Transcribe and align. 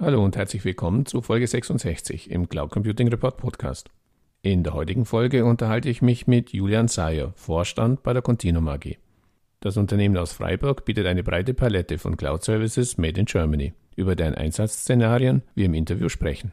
Hallo 0.00 0.24
und 0.24 0.36
herzlich 0.36 0.64
willkommen 0.64 1.06
zu 1.06 1.22
Folge 1.22 1.48
66 1.48 2.30
im 2.30 2.48
Cloud 2.48 2.70
Computing 2.70 3.08
Report 3.08 3.36
Podcast. 3.36 3.90
In 4.42 4.62
der 4.62 4.72
heutigen 4.74 5.04
Folge 5.04 5.44
unterhalte 5.44 5.88
ich 5.88 6.02
mich 6.02 6.28
mit 6.28 6.52
Julian 6.52 6.86
Sayer, 6.86 7.32
Vorstand 7.34 8.04
bei 8.04 8.12
der 8.12 8.22
Continuum 8.22 8.68
AG. 8.68 8.96
Das 9.58 9.76
Unternehmen 9.76 10.16
aus 10.16 10.32
Freiburg 10.32 10.84
bietet 10.84 11.06
eine 11.06 11.24
breite 11.24 11.52
Palette 11.52 11.98
von 11.98 12.16
Cloud 12.16 12.44
Services 12.44 12.96
made 12.96 13.18
in 13.18 13.26
Germany, 13.26 13.74
über 13.96 14.14
deren 14.14 14.36
Einsatzszenarien 14.36 15.42
wir 15.56 15.66
im 15.66 15.74
Interview 15.74 16.08
sprechen. 16.08 16.52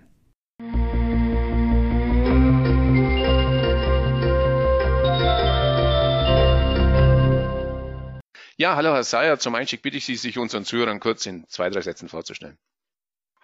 Ja, 8.57 8.75
hallo 8.75 8.91
Herr 8.95 9.03
Sayer. 9.03 9.37
Zum 9.37 9.53
Einstieg 9.53 9.83
bitte 9.83 9.97
ich 9.97 10.05
Sie, 10.05 10.15
sich 10.15 10.39
unseren 10.39 10.65
Zuhörern 10.65 10.99
kurz 10.99 11.27
in 11.27 11.45
zwei, 11.47 11.69
drei 11.69 11.81
Sätzen 11.81 12.09
vorzustellen. 12.09 12.57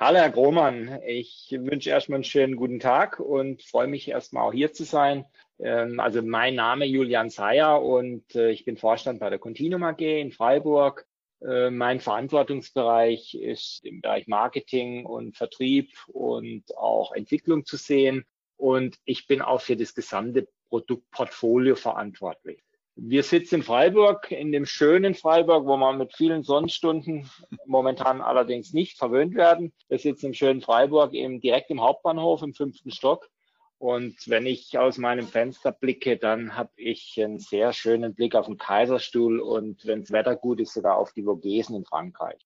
Hallo 0.04 0.18
Herr 0.18 0.32
Grohmann, 0.32 1.00
ich 1.06 1.56
wünsche 1.56 1.92
erstmal 1.92 2.16
einen 2.16 2.24
schönen 2.24 2.56
guten 2.56 2.80
Tag 2.80 3.20
und 3.20 3.62
freue 3.62 3.86
mich 3.86 4.10
erstmal 4.10 4.48
auch 4.48 4.52
hier 4.52 4.74
zu 4.74 4.84
sein. 4.84 5.26
Ähm, 5.60 6.00
also 6.00 6.24
mein 6.24 6.56
Name 6.56 6.86
Julian 6.86 7.30
Sayer 7.30 7.84
und 7.84 8.34
äh, 8.34 8.50
ich 8.50 8.66
bin 8.66 8.78
Vorstand 8.78 9.20
bei 9.20 9.30
der 9.30 9.38
Continuum 9.38 9.84
AG 9.84 10.00
in 10.00 10.32
Freiburg. 10.32 11.06
Äh, 11.48 11.70
mein 11.70 12.00
Verantwortungsbereich 12.00 13.36
ist 13.36 13.86
im 13.86 14.02
Bereich 14.02 14.26
Marketing 14.26 15.06
und 15.06 15.38
Vertrieb 15.38 15.92
und 16.08 16.76
auch 16.76 17.12
Entwicklung 17.12 17.64
zu 17.64 17.78
sehen. 17.78 18.26
Und 18.58 18.98
ich 19.06 19.28
bin 19.28 19.44
auch 19.44 19.62
für 19.62 19.76
das 19.76 19.94
gesamte 19.94 20.48
Produktportfolio 20.70 21.76
verantwortlich. 21.76 22.64
Wir 22.96 23.24
sitzen 23.24 23.56
in 23.56 23.64
Freiburg, 23.64 24.32
in 24.32 24.52
dem 24.52 24.66
schönen 24.66 25.16
Freiburg, 25.16 25.66
wo 25.66 25.78
wir 25.78 25.94
mit 25.94 26.14
vielen 26.14 26.44
Sonnenstunden 26.44 27.30
momentan 27.66 28.22
allerdings 28.22 28.74
nicht 28.74 28.98
verwöhnt 28.98 29.36
werden. 29.36 29.74
Wir 29.88 29.98
sitzen 29.98 30.28
im 30.28 30.34
schönen 30.34 30.62
Freiburg 30.62 31.14
eben 31.14 31.40
direkt 31.40 31.72
im 31.72 31.82
Hauptbahnhof 31.82 32.42
im 32.42 32.54
fünften 32.54 32.92
Stock. 32.92 33.30
Und 33.78 34.16
wenn 34.28 34.46
ich 34.46 34.78
aus 34.78 35.00
meinem 35.00 35.28
Fenster 35.28 35.72
blicke, 35.72 36.18
dann 36.18 36.56
habe 36.56 36.70
ich 36.76 37.20
einen 37.20 37.40
sehr 37.40 37.74
schönen 37.74 38.14
Blick 38.14 38.36
auf 38.36 38.46
den 38.46 38.58
Kaiserstuhl 38.58 39.40
und 39.40 39.88
wenn 39.88 40.02
das 40.02 40.12
Wetter 40.12 40.36
gut 40.36 40.60
ist, 40.60 40.74
sogar 40.74 40.98
auf 40.98 41.14
die 41.14 41.24
Vogesen 41.24 41.76
in 41.76 41.86
Frankreich. 41.86 42.46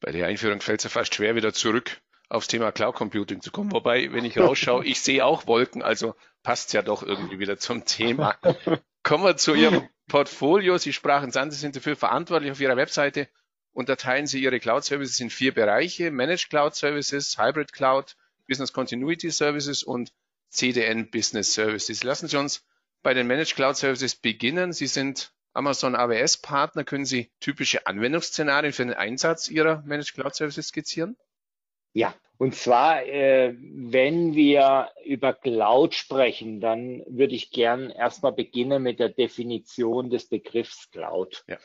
Bei 0.00 0.10
der 0.10 0.26
Einführung 0.26 0.60
fällt 0.60 0.80
es 0.80 0.84
ja 0.84 0.90
fast 0.90 1.14
schwer, 1.14 1.36
wieder 1.36 1.52
zurück 1.52 2.00
aufs 2.28 2.48
Thema 2.48 2.72
Cloud 2.72 2.96
Computing 2.96 3.42
zu 3.42 3.52
kommen. 3.52 3.70
Wobei, 3.72 4.12
wenn 4.12 4.24
ich 4.24 4.38
rausschaue, 4.38 4.84
ich 4.84 5.00
sehe 5.00 5.24
auch 5.24 5.46
Wolken, 5.46 5.82
also 5.82 6.14
passt 6.42 6.72
ja 6.72 6.82
doch 6.82 7.02
irgendwie 7.02 7.38
wieder 7.38 7.58
zum 7.58 7.84
Thema. 7.84 8.36
Kommen 9.02 9.24
wir 9.24 9.36
zu 9.36 9.54
Ihrem 9.54 9.88
Portfolio. 10.08 10.78
Sie 10.78 10.92
sprachen 10.92 11.30
es 11.30 11.36
an, 11.36 11.50
Sie 11.50 11.58
sind 11.58 11.76
dafür 11.76 11.96
verantwortlich 11.96 12.52
auf 12.52 12.60
Ihrer 12.60 12.76
Webseite. 12.76 13.28
Unterteilen 13.72 14.26
Sie 14.26 14.42
Ihre 14.42 14.60
Cloud 14.60 14.84
Services 14.84 15.18
in 15.20 15.30
vier 15.30 15.54
Bereiche. 15.54 16.10
Managed 16.10 16.50
Cloud 16.50 16.74
Services, 16.74 17.38
Hybrid 17.38 17.72
Cloud, 17.72 18.16
Business 18.46 18.72
Continuity 18.72 19.30
Services 19.30 19.82
und 19.82 20.12
CDN 20.50 21.10
Business 21.10 21.54
Services. 21.54 22.04
Lassen 22.04 22.28
Sie 22.28 22.36
uns 22.36 22.64
bei 23.02 23.14
den 23.14 23.26
Managed 23.26 23.56
Cloud 23.56 23.76
Services 23.76 24.14
beginnen. 24.14 24.72
Sie 24.72 24.86
sind 24.86 25.32
Amazon 25.54 25.96
AWS 25.96 26.38
Partner. 26.38 26.84
Können 26.84 27.04
Sie 27.04 27.30
typische 27.40 27.86
Anwendungsszenarien 27.86 28.72
für 28.72 28.84
den 28.84 28.94
Einsatz 28.94 29.48
Ihrer 29.48 29.82
Managed 29.86 30.14
Cloud 30.14 30.34
Services 30.34 30.68
skizzieren? 30.68 31.16
Ja, 31.94 32.14
und 32.42 32.56
zwar, 32.56 33.06
äh, 33.06 33.54
wenn 33.56 34.34
wir 34.34 34.90
über 35.04 35.32
Cloud 35.32 35.94
sprechen, 35.94 36.60
dann 36.60 37.04
würde 37.06 37.36
ich 37.36 37.52
gern 37.52 37.88
erstmal 37.88 38.32
beginnen 38.32 38.82
mit 38.82 38.98
der 38.98 39.10
Definition 39.10 40.10
des 40.10 40.28
Begriffs 40.28 40.90
Cloud. 40.90 41.44
Ja. 41.46 41.58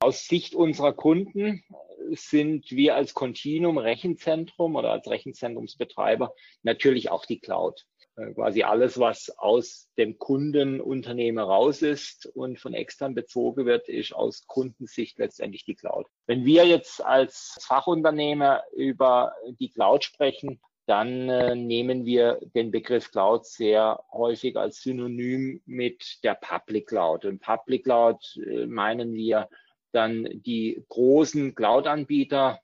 Aus 0.00 0.26
Sicht 0.26 0.56
unserer 0.56 0.92
Kunden 0.92 1.62
sind 2.10 2.68
wir 2.72 2.96
als 2.96 3.14
Continuum 3.14 3.78
Rechenzentrum 3.78 4.74
oder 4.74 4.90
als 4.90 5.08
Rechenzentrumsbetreiber 5.08 6.34
natürlich 6.64 7.12
auch 7.12 7.24
die 7.24 7.38
Cloud. 7.38 7.86
Äh, 8.18 8.32
quasi 8.34 8.62
alles, 8.62 8.98
was 8.98 9.30
aus 9.38 9.88
dem 9.96 10.18
Kundenunternehmen 10.18 11.42
raus 11.42 11.82
ist 11.82 12.26
und 12.26 12.58
von 12.58 12.74
extern 12.74 13.14
bezogen 13.14 13.66
wird, 13.66 13.88
ist 13.88 14.12
aus 14.12 14.46
Kundensicht 14.46 15.18
letztendlich 15.18 15.64
die 15.64 15.74
Cloud. 15.74 16.06
Wenn 16.26 16.44
wir 16.44 16.66
jetzt 16.66 17.04
als 17.04 17.58
Fachunternehmer 17.62 18.64
über 18.74 19.32
die 19.60 19.70
Cloud 19.70 20.04
sprechen, 20.04 20.60
dann 20.86 21.28
äh, 21.28 21.54
nehmen 21.54 22.06
wir 22.06 22.40
den 22.54 22.70
Begriff 22.70 23.10
Cloud 23.10 23.44
sehr 23.46 24.02
häufig 24.10 24.56
als 24.56 24.80
Synonym 24.82 25.60
mit 25.66 26.24
der 26.24 26.34
Public 26.34 26.88
Cloud. 26.88 27.26
Und 27.26 27.40
Public 27.40 27.84
Cloud 27.84 28.40
äh, 28.44 28.66
meinen 28.66 29.12
wir 29.12 29.48
dann 29.92 30.28
die 30.32 30.82
großen 30.88 31.54
Cloud-Anbieter, 31.54 32.60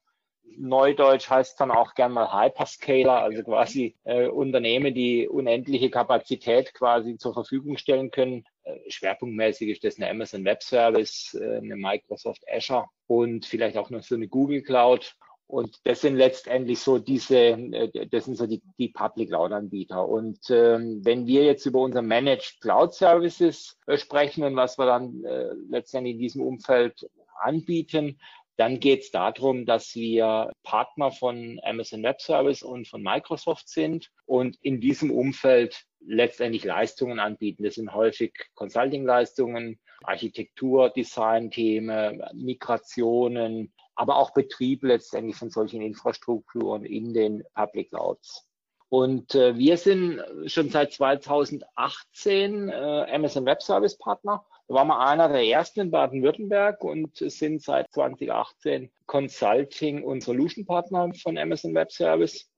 Neudeutsch 0.57 1.29
heißt 1.29 1.61
dann 1.61 1.71
auch 1.71 1.95
gern 1.95 2.13
mal 2.13 2.33
Hyperscaler, 2.33 3.23
also 3.23 3.43
quasi 3.43 3.97
äh, 4.05 4.29
Unternehmen, 4.29 4.95
die 4.95 5.29
unendliche 5.29 5.91
Kapazität 5.91 6.75
quasi 6.75 7.17
zur 7.17 7.35
Verfügung 7.35 7.77
stellen 7.77 8.11
können. 8.11 8.45
Äh, 8.63 8.79
schwerpunktmäßig 8.89 9.69
ist 9.71 9.85
das 9.85 9.97
eine 9.97 10.11
Amazon 10.11 10.45
Web 10.45 10.63
Service, 10.63 11.37
äh, 11.41 11.57
eine 11.57 11.77
Microsoft 11.77 12.45
Azure 12.49 12.87
und 13.07 13.47
vielleicht 13.47 13.77
auch 13.77 13.91
noch 13.91 14.03
so 14.03 14.15
eine 14.15 14.29
Google 14.29 14.63
Cloud. 14.63 15.17
Und 15.47 15.79
das 15.85 16.01
sind 16.01 16.17
letztendlich 16.17 16.79
so 16.79 16.99
diese, 16.99 17.37
äh, 17.37 18.07
das 18.07 18.25
sind 18.25 18.37
so 18.37 18.47
die, 18.47 18.63
die 18.79 18.89
Public 18.89 19.29
Cloud 19.29 19.53
Anbieter. 19.53 20.09
Und 20.09 20.39
ähm, 20.51 21.01
wenn 21.05 21.27
wir 21.27 21.45
jetzt 21.45 21.67
über 21.67 21.81
unsere 21.81 22.03
Managed 22.03 22.61
Cloud 22.61 22.95
Services 22.95 23.77
äh, 23.87 23.99
sprechen 23.99 24.45
und 24.45 24.57
was 24.57 24.79
wir 24.79 24.87
dann 24.87 25.23
äh, 25.25 25.53
letztendlich 25.69 26.15
in 26.15 26.21
diesem 26.21 26.43
Umfeld 26.43 27.09
anbieten, 27.41 28.19
dann 28.57 28.79
geht 28.79 29.03
es 29.03 29.11
darum, 29.11 29.67
dass 29.67 29.95
wir 29.95 30.53
Partner 30.63 31.11
von 31.11 31.61
Amazon 31.65 32.03
Web 32.03 32.21
Service 32.21 32.63
und 32.63 32.87
von 32.87 33.03
Microsoft 33.03 33.69
sind 33.69 34.11
und 34.27 34.57
in 34.63 34.81
diesem 34.81 35.11
Umfeld 35.11 35.85
letztendlich 36.07 36.65
Leistungen 36.65 37.19
anbieten. 37.19 37.65
Das 37.65 37.75
sind 37.75 37.93
häufig 37.93 38.33
Consulting-Leistungen, 38.55 39.81
Architektur, 40.03 40.91
Design-Themen, 40.91 42.23
Migrationen, 42.35 43.73
aber 43.95 44.17
auch 44.17 44.33
Betrieb 44.33 44.85
letztendlich 44.85 45.37
von 45.37 45.51
solchen 45.51 45.81
Infrastrukturen 45.81 46.85
in 46.85 47.15
den 47.15 47.43
Public 47.55 47.91
Clouds. 47.91 48.47
Und 48.89 49.35
äh, 49.35 49.57
wir 49.57 49.77
sind 49.77 50.23
schon 50.47 50.71
seit 50.71 50.93
2018 50.93 52.69
äh, 52.69 52.73
Amazon 53.11 53.45
Web 53.47 53.63
Service 53.63 53.99
Partner 53.99 54.45
da 54.67 54.75
waren 54.75 54.89
wir 54.89 54.99
einer 54.99 55.29
der 55.29 55.45
ersten 55.45 55.81
in 55.81 55.91
Baden-Württemberg 55.91 56.83
und 56.83 57.17
sind 57.17 57.63
seit 57.63 57.93
2018 57.93 58.91
Consulting 59.07 60.03
und 60.03 60.23
Solution 60.23 60.65
Partner 60.65 61.13
von 61.23 61.37
Amazon 61.37 61.75
Web 61.75 61.93
Service. 61.93 62.51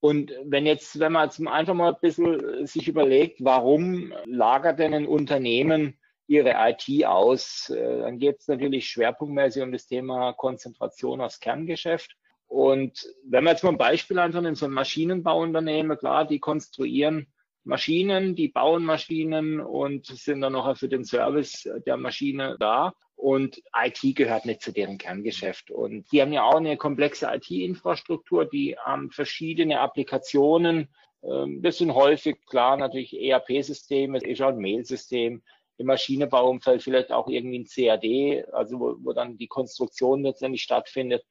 Und 0.00 0.32
wenn 0.44 0.66
jetzt, 0.66 1.00
wenn 1.00 1.12
man 1.12 1.24
jetzt 1.24 1.40
einfach 1.46 1.74
mal 1.74 1.94
ein 1.94 2.00
bisschen 2.00 2.66
sich 2.66 2.86
überlegt, 2.88 3.42
warum 3.42 4.12
lagert 4.26 4.78
denn 4.78 4.92
ein 4.92 5.06
Unternehmen 5.06 5.98
ihre 6.26 6.54
IT 6.58 7.06
aus, 7.06 7.70
äh, 7.70 8.00
dann 8.00 8.18
geht 8.18 8.40
es 8.40 8.48
natürlich 8.48 8.88
schwerpunktmäßig 8.88 9.62
um 9.62 9.72
das 9.72 9.86
Thema 9.86 10.32
Konzentration 10.32 11.20
aufs 11.20 11.40
Kerngeschäft. 11.40 12.16
Und 12.48 13.08
wenn 13.24 13.44
wir 13.44 13.52
jetzt 13.52 13.64
mal 13.64 13.70
ein 13.70 13.78
Beispiel 13.78 14.18
einfach 14.18 14.42
in 14.42 14.54
so 14.54 14.66
ein 14.66 14.72
Maschinenbauunternehmen, 14.72 15.96
klar, 15.98 16.26
die 16.26 16.38
konstruieren 16.38 17.32
Maschinen, 17.66 18.36
die 18.36 18.48
bauen 18.48 18.84
Maschinen 18.84 19.60
und 19.60 20.06
sind 20.06 20.40
dann 20.40 20.52
noch 20.52 20.76
für 20.76 20.88
den 20.88 21.04
Service 21.04 21.68
der 21.84 21.96
Maschine 21.96 22.56
da. 22.60 22.94
Und 23.16 23.60
IT 23.74 24.14
gehört 24.14 24.44
nicht 24.44 24.62
zu 24.62 24.72
deren 24.72 24.98
Kerngeschäft. 24.98 25.70
Und 25.70 26.10
die 26.12 26.22
haben 26.22 26.32
ja 26.32 26.44
auch 26.44 26.56
eine 26.56 26.76
komplexe 26.76 27.26
IT-Infrastruktur, 27.26 28.44
die 28.44 28.76
haben 28.78 29.10
verschiedene 29.10 29.80
Applikationen. 29.80 30.88
Ähm, 31.24 31.60
das 31.62 31.78
sind 31.78 31.94
häufig, 31.94 32.36
klar, 32.46 32.76
natürlich 32.76 33.18
ERP-Systeme, 33.18 34.18
ist 34.18 34.42
auch 34.42 34.48
ein 34.48 34.58
Mail-System, 34.58 35.42
im 35.78 35.86
Maschinenbauumfeld 35.86 36.82
vielleicht 36.82 37.10
auch 37.10 37.28
irgendwie 37.28 37.58
ein 37.58 37.66
CAD, 37.66 38.46
also 38.52 38.78
wo, 38.78 38.96
wo 39.00 39.12
dann 39.12 39.36
die 39.36 39.48
Konstruktion 39.48 40.22
letztendlich 40.22 40.62
stattfindet. 40.62 41.24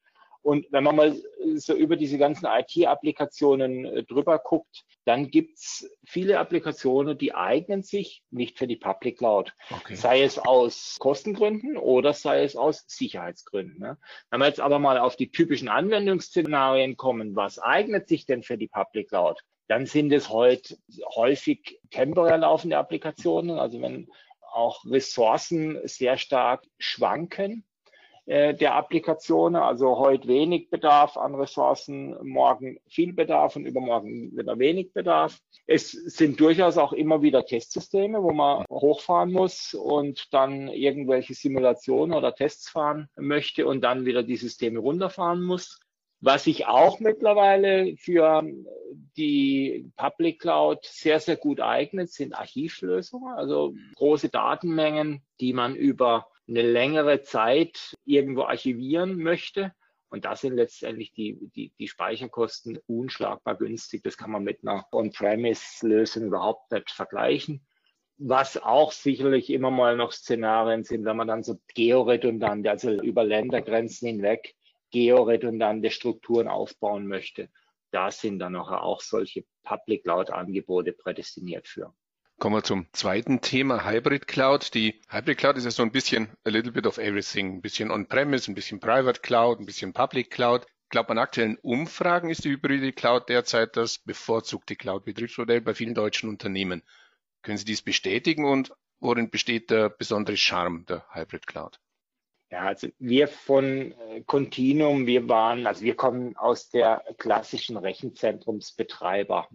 Und 0.46 0.68
wenn 0.70 0.84
man 0.84 0.94
mal 0.94 1.16
so 1.56 1.74
über 1.74 1.96
diese 1.96 2.18
ganzen 2.18 2.46
IT-Applikationen 2.46 3.84
äh, 3.84 4.04
drüber 4.04 4.38
guckt, 4.38 4.84
dann 5.04 5.28
gibt's 5.28 5.90
viele 6.04 6.38
Applikationen, 6.38 7.18
die 7.18 7.34
eignen 7.34 7.82
sich 7.82 8.22
nicht 8.30 8.56
für 8.56 8.68
die 8.68 8.76
Public 8.76 9.18
Cloud. 9.18 9.52
Okay. 9.70 9.96
Sei 9.96 10.22
es 10.22 10.38
aus 10.38 10.98
Kostengründen 11.00 11.76
oder 11.76 12.12
sei 12.12 12.44
es 12.44 12.54
aus 12.54 12.84
Sicherheitsgründen. 12.86 13.80
Ne? 13.80 13.98
Wenn 14.30 14.38
wir 14.38 14.46
jetzt 14.46 14.60
aber 14.60 14.78
mal 14.78 14.98
auf 14.98 15.16
die 15.16 15.32
typischen 15.32 15.66
Anwendungsszenarien 15.66 16.96
kommen, 16.96 17.34
was 17.34 17.58
eignet 17.58 18.06
sich 18.06 18.24
denn 18.24 18.44
für 18.44 18.56
die 18.56 18.68
Public 18.68 19.08
Cloud? 19.08 19.40
Dann 19.66 19.86
sind 19.86 20.12
es 20.12 20.28
heute 20.28 20.76
häufig 21.16 21.80
temporär 21.90 22.38
laufende 22.38 22.78
Applikationen, 22.78 23.58
also 23.58 23.82
wenn 23.82 24.06
auch 24.52 24.84
Ressourcen 24.84 25.80
sehr 25.88 26.18
stark 26.18 26.62
schwanken 26.78 27.65
äh, 28.26 28.54
der 28.54 28.74
Applikationen. 28.74 29.62
Also 29.62 29.98
heute 29.98 30.26
wenig 30.26 30.68
Bedarf 30.68 31.16
an 31.16 31.36
Ressourcen, 31.36 32.16
morgen 32.26 32.78
viel 32.88 33.12
Bedarf 33.12 33.54
und 33.54 33.66
übermorgen 33.66 34.36
wieder 34.36 34.58
wenig 34.58 34.92
Bedarf. 34.92 35.38
Es 35.68 35.92
sind 35.92 36.40
durchaus 36.40 36.76
auch 36.76 36.92
immer 36.92 37.22
wieder 37.22 37.46
Testsysteme, 37.46 38.20
wo 38.20 38.32
man 38.32 38.64
hochfahren 38.68 39.30
muss 39.30 39.74
und 39.74 40.34
dann 40.34 40.66
irgendwelche 40.68 41.34
Simulationen 41.34 42.16
oder 42.16 42.34
Tests 42.34 42.68
fahren 42.68 43.08
möchte 43.16 43.64
und 43.64 43.82
dann 43.82 44.04
wieder 44.06 44.24
die 44.24 44.36
Systeme 44.36 44.80
runterfahren 44.80 45.42
muss. 45.42 45.78
Was 46.20 46.44
sich 46.44 46.66
auch 46.66 46.98
mittlerweile 46.98 47.96
für 47.96 48.42
die 49.16 49.92
Public 49.96 50.40
Cloud 50.40 50.84
sehr, 50.84 51.20
sehr 51.20 51.36
gut 51.36 51.60
eignet, 51.60 52.10
sind 52.10 52.34
Archivlösungen, 52.34 53.34
also 53.34 53.74
große 53.94 54.30
Datenmengen, 54.30 55.22
die 55.40 55.52
man 55.52 55.76
über 55.76 56.26
eine 56.48 56.62
längere 56.62 57.22
Zeit 57.22 57.94
irgendwo 58.04 58.42
archivieren 58.42 59.18
möchte. 59.18 59.72
Und 60.08 60.24
da 60.24 60.36
sind 60.36 60.54
letztendlich 60.54 61.12
die, 61.12 61.36
die, 61.54 61.72
die 61.78 61.88
Speicherkosten 61.88 62.78
unschlagbar 62.86 63.56
günstig. 63.56 64.02
Das 64.04 64.16
kann 64.16 64.30
man 64.30 64.44
mit 64.44 64.60
einer 64.62 64.86
On-Premise-Lösung 64.92 66.26
überhaupt 66.26 66.70
nicht 66.70 66.90
vergleichen. 66.90 67.66
Was 68.18 68.56
auch 68.56 68.92
sicherlich 68.92 69.50
immer 69.50 69.70
mal 69.70 69.96
noch 69.96 70.12
Szenarien 70.12 70.84
sind, 70.84 71.04
wenn 71.04 71.16
man 71.16 71.28
dann 71.28 71.42
so 71.42 71.58
georedundante, 71.74 72.70
also 72.70 72.90
über 72.90 73.24
Ländergrenzen 73.24 74.08
hinweg 74.08 74.54
georedundante 74.90 75.90
Strukturen 75.90 76.48
aufbauen 76.48 77.06
möchte. 77.06 77.50
Da 77.90 78.10
sind 78.10 78.38
dann 78.38 78.56
auch 78.56 79.00
solche 79.00 79.44
Public 79.64 80.04
Cloud 80.04 80.30
Angebote 80.30 80.92
prädestiniert 80.92 81.66
für. 81.66 81.94
Kommen 82.38 82.56
wir 82.56 82.62
zum 82.62 82.86
zweiten 82.92 83.40
Thema, 83.40 83.86
Hybrid 83.86 84.28
Cloud. 84.28 84.74
Die 84.74 85.00
Hybrid 85.08 85.38
Cloud 85.38 85.56
ist 85.56 85.64
ja 85.64 85.70
so 85.70 85.82
ein 85.82 85.90
bisschen 85.90 86.28
a 86.44 86.50
little 86.50 86.70
bit 86.70 86.86
of 86.86 86.98
everything. 86.98 87.54
Ein 87.54 87.62
bisschen 87.62 87.90
On-Premise, 87.90 88.52
ein 88.52 88.54
bisschen 88.54 88.78
Private 88.78 89.22
Cloud, 89.22 89.58
ein 89.58 89.64
bisschen 89.64 89.94
Public 89.94 90.30
Cloud. 90.30 90.66
Ich 90.66 90.90
glaube, 90.90 91.10
an 91.10 91.18
aktuellen 91.18 91.56
Umfragen 91.62 92.28
ist 92.28 92.44
die 92.44 92.50
hybride 92.50 92.92
Cloud 92.92 93.30
derzeit 93.30 93.74
das 93.78 93.98
bevorzugte 94.00 94.76
Cloud-Betriebsmodell 94.76 95.62
bei 95.62 95.72
vielen 95.72 95.94
deutschen 95.94 96.28
Unternehmen. 96.28 96.82
Können 97.40 97.56
Sie 97.56 97.64
dies 97.64 97.80
bestätigen 97.80 98.44
und 98.44 98.70
worin 99.00 99.30
besteht 99.30 99.70
der 99.70 99.88
besondere 99.88 100.36
Charme 100.36 100.84
der 100.84 101.06
Hybrid 101.14 101.46
Cloud? 101.46 101.80
Ja, 102.50 102.66
also 102.66 102.88
wir 102.98 103.28
von 103.28 103.92
äh, 103.92 104.22
Continuum, 104.26 105.06
wir 105.06 105.26
waren, 105.28 105.66
also 105.66 105.82
wir 105.82 105.96
kommen 105.96 106.36
aus 106.36 106.68
der 106.68 107.02
klassischen 107.16 107.78
Rechenzentrumsbetreiber. 107.78 109.48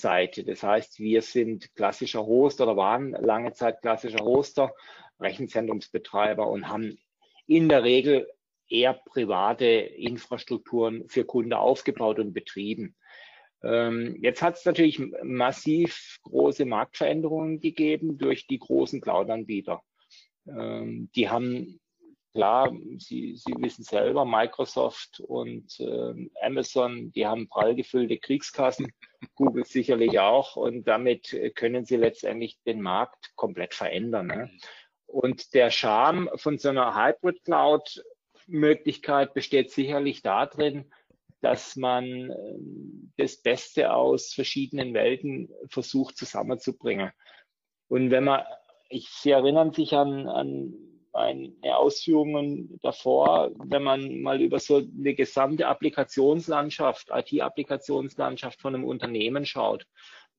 Seite. 0.00 0.44
Das 0.44 0.62
heißt, 0.62 0.98
wir 0.98 1.22
sind 1.22 1.74
klassischer 1.74 2.24
Hoster 2.24 2.64
oder 2.64 2.76
waren 2.76 3.12
lange 3.12 3.52
Zeit 3.52 3.80
klassischer 3.82 4.24
Hoster, 4.24 4.72
Rechenzentrumsbetreiber 5.20 6.46
und 6.46 6.68
haben 6.68 6.98
in 7.46 7.68
der 7.68 7.82
Regel 7.82 8.28
eher 8.68 8.94
private 8.94 9.64
Infrastrukturen 9.64 11.08
für 11.08 11.24
Kunden 11.24 11.54
aufgebaut 11.54 12.18
und 12.18 12.34
betrieben. 12.34 12.94
Ähm, 13.62 14.18
jetzt 14.22 14.42
hat 14.42 14.56
es 14.56 14.64
natürlich 14.64 15.00
massiv 15.22 16.18
große 16.22 16.64
Marktveränderungen 16.64 17.60
gegeben 17.60 18.18
durch 18.18 18.46
die 18.46 18.58
großen 18.58 19.00
Cloud-Anbieter. 19.00 19.82
Ähm, 20.46 21.10
die 21.16 21.28
haben 21.28 21.80
klar, 22.32 22.72
Sie, 22.98 23.34
Sie 23.34 23.54
wissen 23.58 23.82
selber, 23.82 24.24
Microsoft 24.24 25.20
und 25.20 25.80
äh, 25.80 26.28
Amazon, 26.40 27.10
die 27.12 27.26
haben 27.26 27.48
prall 27.48 27.74
gefüllte 27.74 28.18
Kriegskassen, 28.18 28.92
Google 29.34 29.64
sicherlich 29.64 30.18
auch 30.20 30.56
und 30.56 30.86
damit 30.86 31.36
können 31.54 31.84
Sie 31.84 31.96
letztendlich 31.96 32.58
den 32.66 32.80
Markt 32.80 33.32
komplett 33.34 33.74
verändern. 33.74 34.26
Ne? 34.28 34.50
Und 35.06 35.54
der 35.54 35.70
Charme 35.70 36.30
von 36.36 36.58
so 36.58 36.68
einer 36.68 36.94
Hybrid 36.94 37.44
Cloud 37.44 38.02
Möglichkeit 38.48 39.34
besteht 39.34 39.70
sicherlich 39.70 40.22
darin, 40.22 40.90
dass 41.40 41.76
man 41.76 42.04
ähm, 42.04 43.12
das 43.16 43.36
Beste 43.36 43.92
aus 43.92 44.32
verschiedenen 44.32 44.94
Welten 44.94 45.50
versucht 45.68 46.16
zusammenzubringen. 46.16 47.12
Und 47.88 48.10
wenn 48.10 48.24
man, 48.24 48.42
ich, 48.88 49.08
Sie 49.08 49.30
erinnern 49.30 49.72
sich 49.72 49.94
an, 49.94 50.26
an 50.26 50.74
meine 51.18 51.76
Ausführungen 51.76 52.78
davor, 52.82 53.50
wenn 53.58 53.82
man 53.82 54.20
mal 54.20 54.40
über 54.40 54.60
so 54.60 54.76
eine 54.76 55.14
gesamte 55.14 55.66
Applikationslandschaft, 55.66 57.08
IT-Applikationslandschaft 57.10 58.60
von 58.60 58.74
einem 58.74 58.84
Unternehmen 58.84 59.44
schaut, 59.44 59.84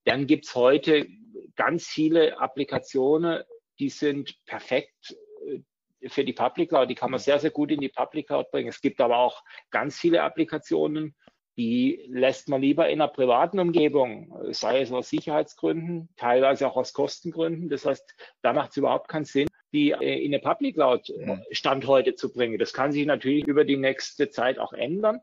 dann 0.05 0.25
gibt 0.25 0.45
es 0.45 0.55
heute 0.55 1.07
ganz 1.55 1.87
viele 1.87 2.39
Applikationen, 2.39 3.43
die 3.79 3.89
sind 3.89 4.35
perfekt 4.45 5.17
äh, 5.45 6.09
für 6.09 6.23
die 6.23 6.33
Public 6.33 6.69
Cloud. 6.69 6.89
Die 6.89 6.95
kann 6.95 7.11
man 7.11 7.19
sehr, 7.19 7.39
sehr 7.39 7.51
gut 7.51 7.71
in 7.71 7.81
die 7.81 7.89
Public 7.89 8.27
Cloud 8.27 8.49
bringen. 8.49 8.69
Es 8.69 8.79
gibt 8.79 9.01
aber 9.01 9.17
auch 9.17 9.43
ganz 9.71 9.99
viele 9.99 10.23
Applikationen, 10.23 11.13
die 11.59 12.06
lässt 12.07 12.47
man 12.47 12.61
lieber 12.61 12.88
in 12.88 13.01
einer 13.01 13.11
privaten 13.11 13.59
Umgebung, 13.59 14.33
sei 14.51 14.79
es 14.79 14.94
aus 14.94 15.09
Sicherheitsgründen, 15.09 16.07
teilweise 16.15 16.65
auch 16.65 16.77
aus 16.77 16.94
Kostengründen. 16.94 17.67
Das 17.67 17.85
heißt, 17.85 18.15
da 18.41 18.53
macht 18.53 18.71
es 18.71 18.77
überhaupt 18.77 19.09
keinen 19.09 19.25
Sinn, 19.25 19.50
die 19.73 19.91
äh, 19.91 20.23
in 20.23 20.33
eine 20.33 20.41
Public 20.41 20.75
Cloud 20.75 21.09
äh, 21.09 21.35
Stand 21.51 21.85
heute 21.85 22.15
zu 22.15 22.31
bringen. 22.31 22.57
Das 22.59 22.71
kann 22.71 22.94
sich 22.94 23.06
natürlich 23.06 23.45
über 23.45 23.65
die 23.65 23.75
nächste 23.75 24.29
Zeit 24.29 24.57
auch 24.57 24.71
ändern. 24.71 25.19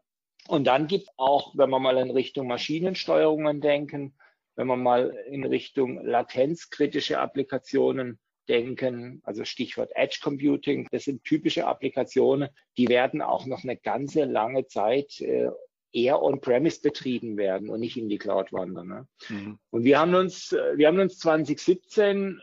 Und 0.47 0.67
dann 0.67 0.89
gibt 0.89 1.09
auch, 1.17 1.55
wenn 1.57 1.71
wir 1.71 1.79
mal 1.79 1.97
in 1.97 2.11
Richtung 2.11 2.49
Maschinensteuerungen 2.49 3.63
denken, 3.63 4.15
wenn 4.57 4.67
wir 4.67 4.77
mal 4.77 5.17
in 5.31 5.43
Richtung 5.43 6.05
latenzkritische 6.05 7.19
Applikationen 7.19 8.19
denken, 8.47 9.23
also 9.25 9.47
Stichwort 9.47 9.91
Edge 9.95 10.19
Computing, 10.23 10.87
das 10.91 11.05
sind 11.05 11.25
typische 11.25 11.67
Applikationen, 11.67 12.51
die 12.77 12.89
werden 12.89 13.23
auch 13.23 13.47
noch 13.47 13.65
eine 13.65 13.79
ganze 13.79 14.25
lange 14.25 14.67
Zeit 14.67 15.19
äh, 15.23 15.49
eher 15.97 16.23
on-premise 16.23 16.81
betrieben 16.81 17.37
werden 17.37 17.71
und 17.71 17.81
nicht 17.81 17.97
in 17.97 18.09
die 18.09 18.19
Cloud 18.19 18.53
wandern. 18.53 18.89
Ne? 18.89 19.09
Mhm. 19.29 19.59
Und 19.71 19.85
wir 19.85 19.99
haben 19.99 20.15
uns, 20.15 20.53
äh, 20.53 20.77
wir 20.77 20.89
haben 20.89 21.01
uns 21.01 21.19
2017 21.19 22.41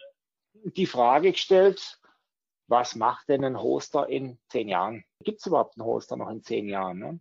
die 0.53 0.87
Frage 0.87 1.31
gestellt, 1.31 1.99
was 2.67 2.95
macht 2.95 3.29
denn 3.29 3.43
ein 3.43 3.61
Hoster 3.61 4.09
in 4.09 4.39
zehn 4.49 4.69
Jahren? 4.69 5.03
Gibt 5.23 5.39
es 5.39 5.45
überhaupt 5.45 5.77
einen 5.77 5.85
Hoster 5.85 6.15
noch 6.17 6.29
in 6.29 6.41
zehn 6.41 6.67
Jahren? 6.67 6.99
Ne? 6.99 7.19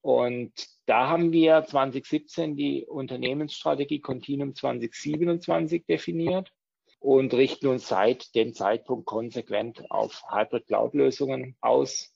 Und 0.00 0.52
da 0.86 1.08
haben 1.08 1.32
wir 1.32 1.64
2017 1.64 2.56
die 2.56 2.86
Unternehmensstrategie 2.86 4.00
Continuum 4.00 4.54
2027 4.54 5.86
definiert 5.86 6.52
und 6.98 7.32
richten 7.34 7.68
uns 7.68 7.88
seit 7.88 8.34
dem 8.34 8.54
Zeitpunkt 8.54 9.06
konsequent 9.06 9.88
auf 9.90 10.22
Hybrid 10.30 10.66
Cloud 10.66 10.94
Lösungen 10.94 11.56
aus. 11.60 12.12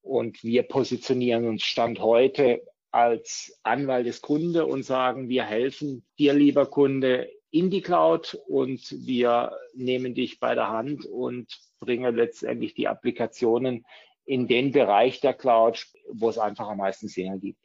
Und 0.00 0.42
wir 0.42 0.62
positionieren 0.62 1.46
uns 1.48 1.64
Stand 1.64 1.98
heute 1.98 2.62
als 2.94 3.58
Anwalt 3.64 4.06
des 4.06 4.22
Kunde 4.22 4.66
und 4.66 4.84
sagen, 4.84 5.28
wir 5.28 5.42
helfen 5.42 6.04
dir, 6.16 6.32
lieber 6.32 6.66
Kunde, 6.66 7.28
in 7.50 7.68
die 7.68 7.80
Cloud 7.80 8.38
und 8.46 8.80
wir 9.04 9.52
nehmen 9.74 10.14
dich 10.14 10.38
bei 10.38 10.54
der 10.54 10.68
Hand 10.68 11.04
und 11.04 11.48
bringen 11.80 12.14
letztendlich 12.14 12.74
die 12.74 12.86
Applikationen 12.86 13.84
in 14.24 14.46
den 14.46 14.70
Bereich 14.70 15.20
der 15.20 15.34
Cloud, 15.34 15.86
wo 16.12 16.28
es 16.28 16.38
einfach 16.38 16.68
am 16.68 16.78
meisten 16.78 17.08
Sinn 17.08 17.32
ergibt. 17.32 17.58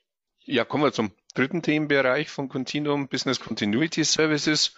Ja, 0.45 0.65
kommen 0.65 0.83
wir 0.83 0.93
zum 0.93 1.11
dritten 1.35 1.61
Themenbereich 1.61 2.29
von 2.29 2.49
Continuum 2.49 3.07
Business 3.07 3.39
Continuity 3.39 4.03
Services. 4.05 4.73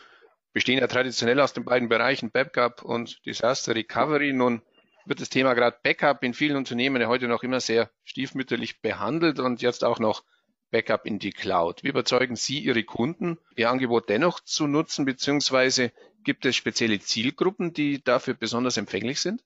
Bestehen 0.51 0.79
ja 0.79 0.87
traditionell 0.87 1.39
aus 1.39 1.53
den 1.53 1.63
beiden 1.63 1.87
Bereichen 1.87 2.29
Backup 2.29 2.83
und 2.83 3.25
Disaster 3.25 3.73
Recovery. 3.73 4.33
Nun 4.33 4.61
wird 5.05 5.21
das 5.21 5.29
Thema 5.29 5.53
gerade 5.53 5.77
Backup 5.81 6.23
in 6.23 6.33
vielen 6.33 6.57
Unternehmen 6.57 7.01
ja 7.01 7.07
heute 7.07 7.29
noch 7.29 7.43
immer 7.43 7.61
sehr 7.61 7.89
stiefmütterlich 8.03 8.81
behandelt 8.81 9.39
und 9.39 9.61
jetzt 9.61 9.85
auch 9.85 9.99
noch 9.99 10.25
Backup 10.71 11.05
in 11.05 11.19
die 11.19 11.31
Cloud. 11.31 11.83
Wie 11.83 11.89
überzeugen 11.89 12.35
Sie 12.35 12.59
Ihre 12.59 12.83
Kunden, 12.83 13.37
Ihr 13.55 13.69
Angebot 13.69 14.09
dennoch 14.09 14.39
zu 14.39 14.67
nutzen, 14.67 15.05
beziehungsweise 15.05 15.91
gibt 16.23 16.45
es 16.45 16.55
spezielle 16.55 16.99
Zielgruppen, 16.99 17.73
die 17.73 18.03
dafür 18.03 18.33
besonders 18.33 18.77
empfänglich 18.77 19.19
sind? 19.19 19.43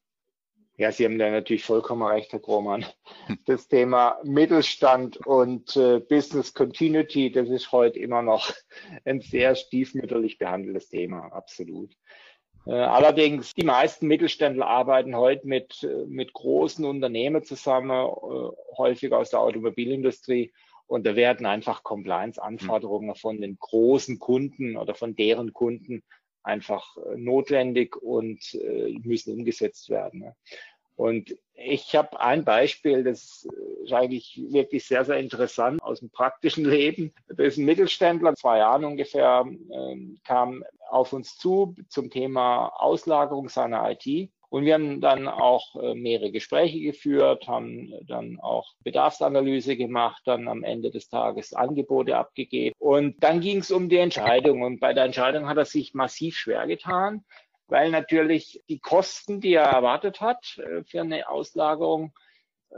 Ja, 0.78 0.92
Sie 0.92 1.06
haben 1.06 1.18
da 1.18 1.30
natürlich 1.30 1.64
vollkommen 1.64 2.04
recht, 2.04 2.34
Herr 2.34 2.40
Grohmann. 2.40 2.86
Das 3.46 3.70
Thema 3.70 4.20
Mittelstand 4.24 5.18
und 5.26 5.76
äh, 5.78 6.00
Business 6.00 6.54
Continuity, 6.54 7.32
das 7.32 7.50
ist 7.50 7.72
heute 7.72 7.98
immer 8.00 8.22
noch 8.22 8.52
ein 9.06 9.22
sehr 9.22 9.56
stiefmütterlich 9.56 10.38
behandeltes 10.38 10.90
Thema, 10.90 11.32
absolut. 11.32 11.96
Äh, 12.66 12.74
allerdings, 12.74 13.54
die 13.54 13.64
meisten 13.64 14.08
Mittelständler 14.08 14.68
arbeiten 14.68 15.16
heute 15.16 15.48
mit, 15.48 15.84
äh, 15.84 16.06
mit 16.08 16.34
großen 16.34 16.84
Unternehmen 16.84 17.44
zusammen, 17.44 17.92
äh, 17.92 18.78
häufig 18.78 19.14
aus 19.14 19.30
der 19.30 19.40
Automobilindustrie 19.40 20.52
und 20.88 21.06
da 21.06 21.16
werden 21.16 21.46
einfach 21.46 21.84
Compliance-Anforderungen 21.84 23.10
hm. 23.10 23.16
von 23.16 23.42
den 23.42 23.58
großen 23.60 24.20
Kunden 24.20 24.78
oder 24.78 24.96
von 24.96 25.16
deren 25.16 25.54
Kunden 25.54 26.04
einfach 26.44 26.96
äh, 26.98 27.18
notwendig 27.18 27.96
und 27.96 28.54
äh, 28.54 29.00
müssen 29.04 29.34
umgesetzt 29.34 29.90
werden. 29.90 30.20
Ne? 30.20 30.36
Und 30.96 31.36
ich 31.54 31.96
habe 31.96 32.20
ein 32.20 32.46
Beispiel, 32.46 33.04
das 33.04 33.48
ist 33.84 33.94
eigentlich 33.94 34.42
wirklich 34.50 34.86
sehr, 34.86 35.04
sehr 35.04 35.18
interessant 35.18 35.82
aus 35.82 36.00
dem 36.00 36.10
praktischen 36.10 36.66
Leben. 36.70 37.14
Das 37.28 37.48
ist 37.48 37.58
ein 37.58 37.66
Mittelständler, 37.66 38.36
zwei 38.36 38.60
Jahren 38.60 38.86
ungefähr, 38.86 39.46
ähm, 39.46 40.20
kam 40.24 40.64
auf 40.90 41.14
uns 41.14 41.38
zu 41.38 41.76
zum 41.90 42.10
Thema 42.10 42.68
Auslagerung 42.68 43.50
seiner 43.50 43.90
IT 43.92 44.32
und 44.56 44.64
wir 44.64 44.76
haben 44.76 45.02
dann 45.02 45.28
auch 45.28 45.76
äh, 45.76 45.96
mehrere 45.96 46.32
Gespräche 46.32 46.80
geführt, 46.80 47.46
haben 47.46 47.94
dann 48.08 48.40
auch 48.40 48.74
Bedarfsanalyse 48.86 49.76
gemacht, 49.76 50.22
dann 50.24 50.48
am 50.48 50.64
Ende 50.64 50.92
des 50.92 51.10
Tages 51.10 51.52
Angebote 51.52 52.16
abgegeben. 52.16 52.74
Und 52.80 53.22
dann 53.22 53.42
ging 53.42 53.58
es 53.58 53.70
um 53.70 53.90
die 53.90 53.98
Entscheidung. 53.98 54.62
Und 54.62 54.80
bei 54.80 54.94
der 54.94 55.04
Entscheidung 55.04 55.50
hat 55.50 55.58
er 55.58 55.66
sich 55.66 55.94
massiv 55.94 56.38
schwer 56.38 56.68
getan, 56.68 57.26
weil 57.68 57.92
natürlich 57.92 58.64
die 58.70 58.80
Kosten, 58.80 59.42
die 59.42 59.56
er 59.56 59.66
erwartet 59.66 60.22
hat 60.22 60.58
äh, 60.58 60.86
für 60.86 61.02
eine 61.02 61.28
Auslagerung, 61.28 62.14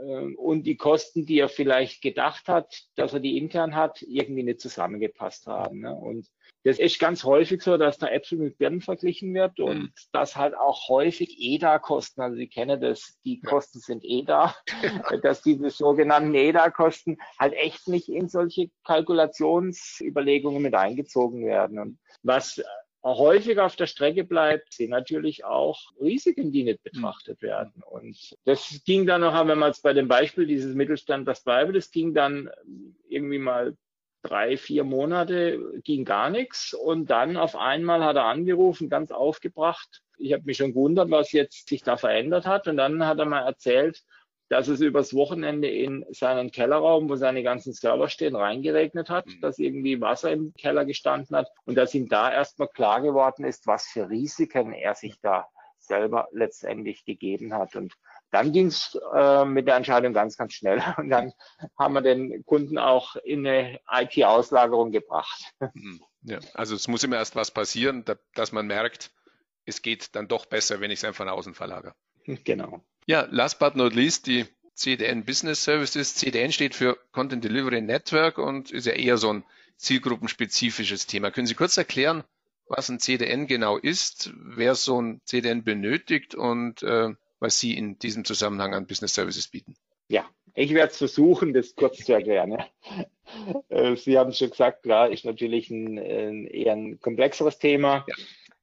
ähm, 0.02 0.34
und 0.36 0.64
die 0.64 0.76
Kosten, 0.76 1.26
die 1.26 1.38
er 1.38 1.48
vielleicht 1.48 2.02
gedacht 2.02 2.48
hat, 2.48 2.74
dass 2.96 3.12
er 3.12 3.20
die 3.20 3.38
intern 3.38 3.76
hat, 3.76 4.02
irgendwie 4.02 4.42
nicht 4.42 4.60
zusammengepasst 4.60 5.46
haben. 5.46 5.82
Ne? 5.82 5.94
Und 5.94 6.26
das 6.68 6.78
ist 6.78 6.98
ganz 6.98 7.24
häufig 7.24 7.62
so, 7.62 7.78
dass 7.78 7.96
da 7.96 8.08
Äpfel 8.08 8.36
mit 8.36 8.58
Birnen 8.58 8.82
verglichen 8.82 9.32
wird 9.32 9.58
und 9.58 9.78
mhm. 9.78 9.92
dass 10.12 10.36
halt 10.36 10.54
auch 10.54 10.88
häufig 10.88 11.36
EDA-Kosten, 11.40 12.20
also 12.20 12.36
Sie 12.36 12.46
kennen 12.46 12.78
das, 12.78 13.18
die 13.24 13.40
Kosten 13.40 13.80
sind 13.80 14.04
EDA, 14.04 14.54
dass 15.22 15.40
diese 15.40 15.70
sogenannten 15.70 16.34
EDA-Kosten 16.34 17.16
halt 17.38 17.54
echt 17.54 17.88
nicht 17.88 18.08
in 18.10 18.28
solche 18.28 18.68
Kalkulationsüberlegungen 18.84 20.60
mit 20.60 20.74
eingezogen 20.74 21.46
werden. 21.46 21.78
Und 21.78 21.98
was 22.22 22.62
häufig 23.02 23.58
auf 23.58 23.74
der 23.76 23.86
Strecke 23.86 24.24
bleibt, 24.24 24.74
sind 24.74 24.90
natürlich 24.90 25.46
auch 25.46 25.80
Risiken, 25.98 26.52
die 26.52 26.64
nicht 26.64 26.82
betrachtet 26.82 27.40
werden. 27.40 27.82
Und 27.82 28.36
das 28.44 28.82
ging 28.84 29.06
dann 29.06 29.22
noch, 29.22 29.34
wenn 29.46 29.58
man 29.58 29.70
jetzt 29.70 29.82
bei 29.82 29.94
dem 29.94 30.08
Beispiel 30.08 30.46
dieses 30.46 30.74
Mittelstand 30.74 31.26
das 31.26 31.42
bleibt, 31.42 31.74
das 31.74 31.90
ging 31.90 32.12
dann 32.12 32.50
irgendwie 33.08 33.38
mal 33.38 33.74
drei, 34.22 34.56
vier 34.56 34.84
Monate, 34.84 35.60
ging 35.84 36.04
gar 36.04 36.30
nichts. 36.30 36.74
Und 36.74 37.10
dann 37.10 37.36
auf 37.36 37.56
einmal 37.56 38.04
hat 38.04 38.16
er 38.16 38.24
angerufen, 38.24 38.88
ganz 38.88 39.10
aufgebracht. 39.10 40.02
Ich 40.16 40.32
habe 40.32 40.44
mich 40.44 40.56
schon 40.56 40.72
gewundert, 40.72 41.10
was 41.10 41.32
jetzt 41.32 41.68
sich 41.68 41.82
da 41.82 41.96
verändert 41.96 42.46
hat. 42.46 42.68
Und 42.68 42.76
dann 42.76 43.06
hat 43.06 43.18
er 43.18 43.26
mal 43.26 43.46
erzählt, 43.46 44.02
dass 44.48 44.68
es 44.68 44.80
übers 44.80 45.14
Wochenende 45.14 45.68
in 45.68 46.06
seinen 46.10 46.50
Kellerraum, 46.50 47.08
wo 47.08 47.16
seine 47.16 47.42
ganzen 47.42 47.72
Server 47.72 48.08
stehen, 48.08 48.34
reingeregnet 48.34 49.10
hat, 49.10 49.26
mhm. 49.26 49.40
dass 49.40 49.58
irgendwie 49.58 50.00
Wasser 50.00 50.32
im 50.32 50.54
Keller 50.54 50.84
gestanden 50.84 51.36
hat 51.36 51.48
und 51.66 51.76
dass 51.76 51.94
ihm 51.94 52.08
da 52.08 52.32
erstmal 52.32 52.68
klar 52.68 53.02
geworden 53.02 53.44
ist, 53.44 53.66
was 53.66 53.86
für 53.86 54.08
Risiken 54.08 54.72
er 54.72 54.94
sich 54.94 55.20
da 55.20 55.48
selber 55.78 56.28
letztendlich 56.32 57.04
gegeben 57.04 57.54
hat. 57.54 57.76
Und 57.76 57.94
dann 58.30 58.52
ging 58.52 58.66
es 58.66 58.98
äh, 59.14 59.44
mit 59.44 59.66
der 59.66 59.76
Entscheidung 59.76 60.12
ganz, 60.12 60.36
ganz 60.36 60.52
schnell. 60.52 60.82
Und 60.96 61.10
dann 61.10 61.32
haben 61.78 61.94
wir 61.94 62.02
den 62.02 62.44
Kunden 62.44 62.78
auch 62.78 63.16
in 63.16 63.46
eine 63.46 63.80
IT-Auslagerung 63.90 64.90
gebracht. 64.90 65.52
Mhm. 65.74 66.00
Ja, 66.22 66.38
also 66.54 66.74
es 66.74 66.88
muss 66.88 67.04
immer 67.04 67.16
erst 67.16 67.36
was 67.36 67.50
passieren, 67.50 68.04
dass 68.34 68.52
man 68.52 68.66
merkt, 68.66 69.10
es 69.64 69.82
geht 69.82 70.14
dann 70.14 70.28
doch 70.28 70.46
besser, 70.46 70.80
wenn 70.80 70.90
ich 70.90 71.00
es 71.00 71.04
einfach 71.04 71.24
nach 71.24 71.32
außen 71.32 71.54
verlagere. 71.54 71.94
Genau. 72.44 72.84
Ja, 73.06 73.26
last 73.30 73.58
but 73.58 73.74
not 73.74 73.94
least, 73.94 74.26
die 74.26 74.44
CDN 74.74 75.24
Business 75.24 75.64
Services. 75.64 76.14
CDN 76.14 76.52
steht 76.52 76.74
für 76.74 76.98
Content 77.10 77.42
Delivery 77.42 77.80
Network 77.80 78.36
und 78.36 78.70
ist 78.70 78.86
ja 78.86 78.92
eher 78.92 79.16
so 79.16 79.32
ein 79.32 79.44
zielgruppenspezifisches 79.78 81.06
Thema. 81.06 81.30
Können 81.30 81.46
Sie 81.46 81.54
kurz 81.54 81.78
erklären, 81.78 82.24
was 82.68 82.90
ein 82.90 83.00
CDN 83.00 83.46
genau 83.46 83.78
ist, 83.78 84.30
wer 84.36 84.74
so 84.74 85.00
ein 85.00 85.22
CDN 85.24 85.64
benötigt 85.64 86.34
und 86.34 86.82
äh, 86.82 87.14
was 87.40 87.58
Sie 87.58 87.76
in 87.76 87.98
diesem 87.98 88.24
Zusammenhang 88.24 88.74
an 88.74 88.86
Business 88.86 89.14
Services 89.14 89.48
bieten? 89.48 89.74
Ja, 90.08 90.24
ich 90.54 90.72
werde 90.74 90.90
es 90.90 90.98
versuchen, 90.98 91.52
das 91.52 91.74
kurz 91.74 91.98
zu 91.98 92.12
erklären. 92.12 92.58
Äh, 93.68 93.94
Sie 93.96 94.18
haben 94.18 94.32
schon 94.32 94.48
gesagt, 94.50 94.82
klar, 94.82 95.10
ist 95.10 95.26
natürlich 95.26 95.68
ein, 95.70 95.98
ein 95.98 96.46
eher 96.46 96.72
ein 96.72 96.98
komplexeres 96.98 97.58
Thema. 97.58 98.06
Ja. 98.08 98.14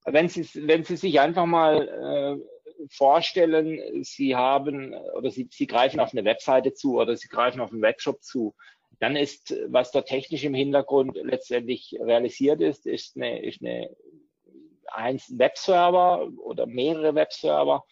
Wenn, 0.05 0.27
Sie, 0.27 0.47
wenn 0.67 0.83
Sie 0.83 0.97
sich 0.97 1.19
einfach 1.19 1.45
mal 1.45 2.39
äh, 2.39 2.87
vorstellen, 2.89 4.03
Sie 4.03 4.35
haben 4.35 4.93
oder 4.93 5.29
Sie, 5.29 5.47
Sie 5.51 5.67
greifen 5.67 5.99
auf 5.99 6.13
eine 6.13 6.25
Webseite 6.25 6.73
zu 6.73 6.97
oder 6.99 7.15
Sie 7.15 7.27
greifen 7.27 7.61
auf 7.61 7.71
einen 7.71 7.83
Webshop 7.83 8.23
zu, 8.23 8.55
dann 8.99 9.15
ist, 9.15 9.55
was 9.67 9.91
da 9.91 10.01
technisch 10.01 10.43
im 10.43 10.53
Hintergrund 10.53 11.17
letztendlich 11.21 11.95
realisiert 11.99 12.61
ist, 12.61 12.85
ist 12.85 13.15
eine, 13.17 13.43
ist 13.43 13.61
eine 13.61 13.95
ein 14.91 15.19
Webserver 15.29 16.29
oder 16.37 16.65
mehrere 16.65 17.15
Webserver, 17.15 17.83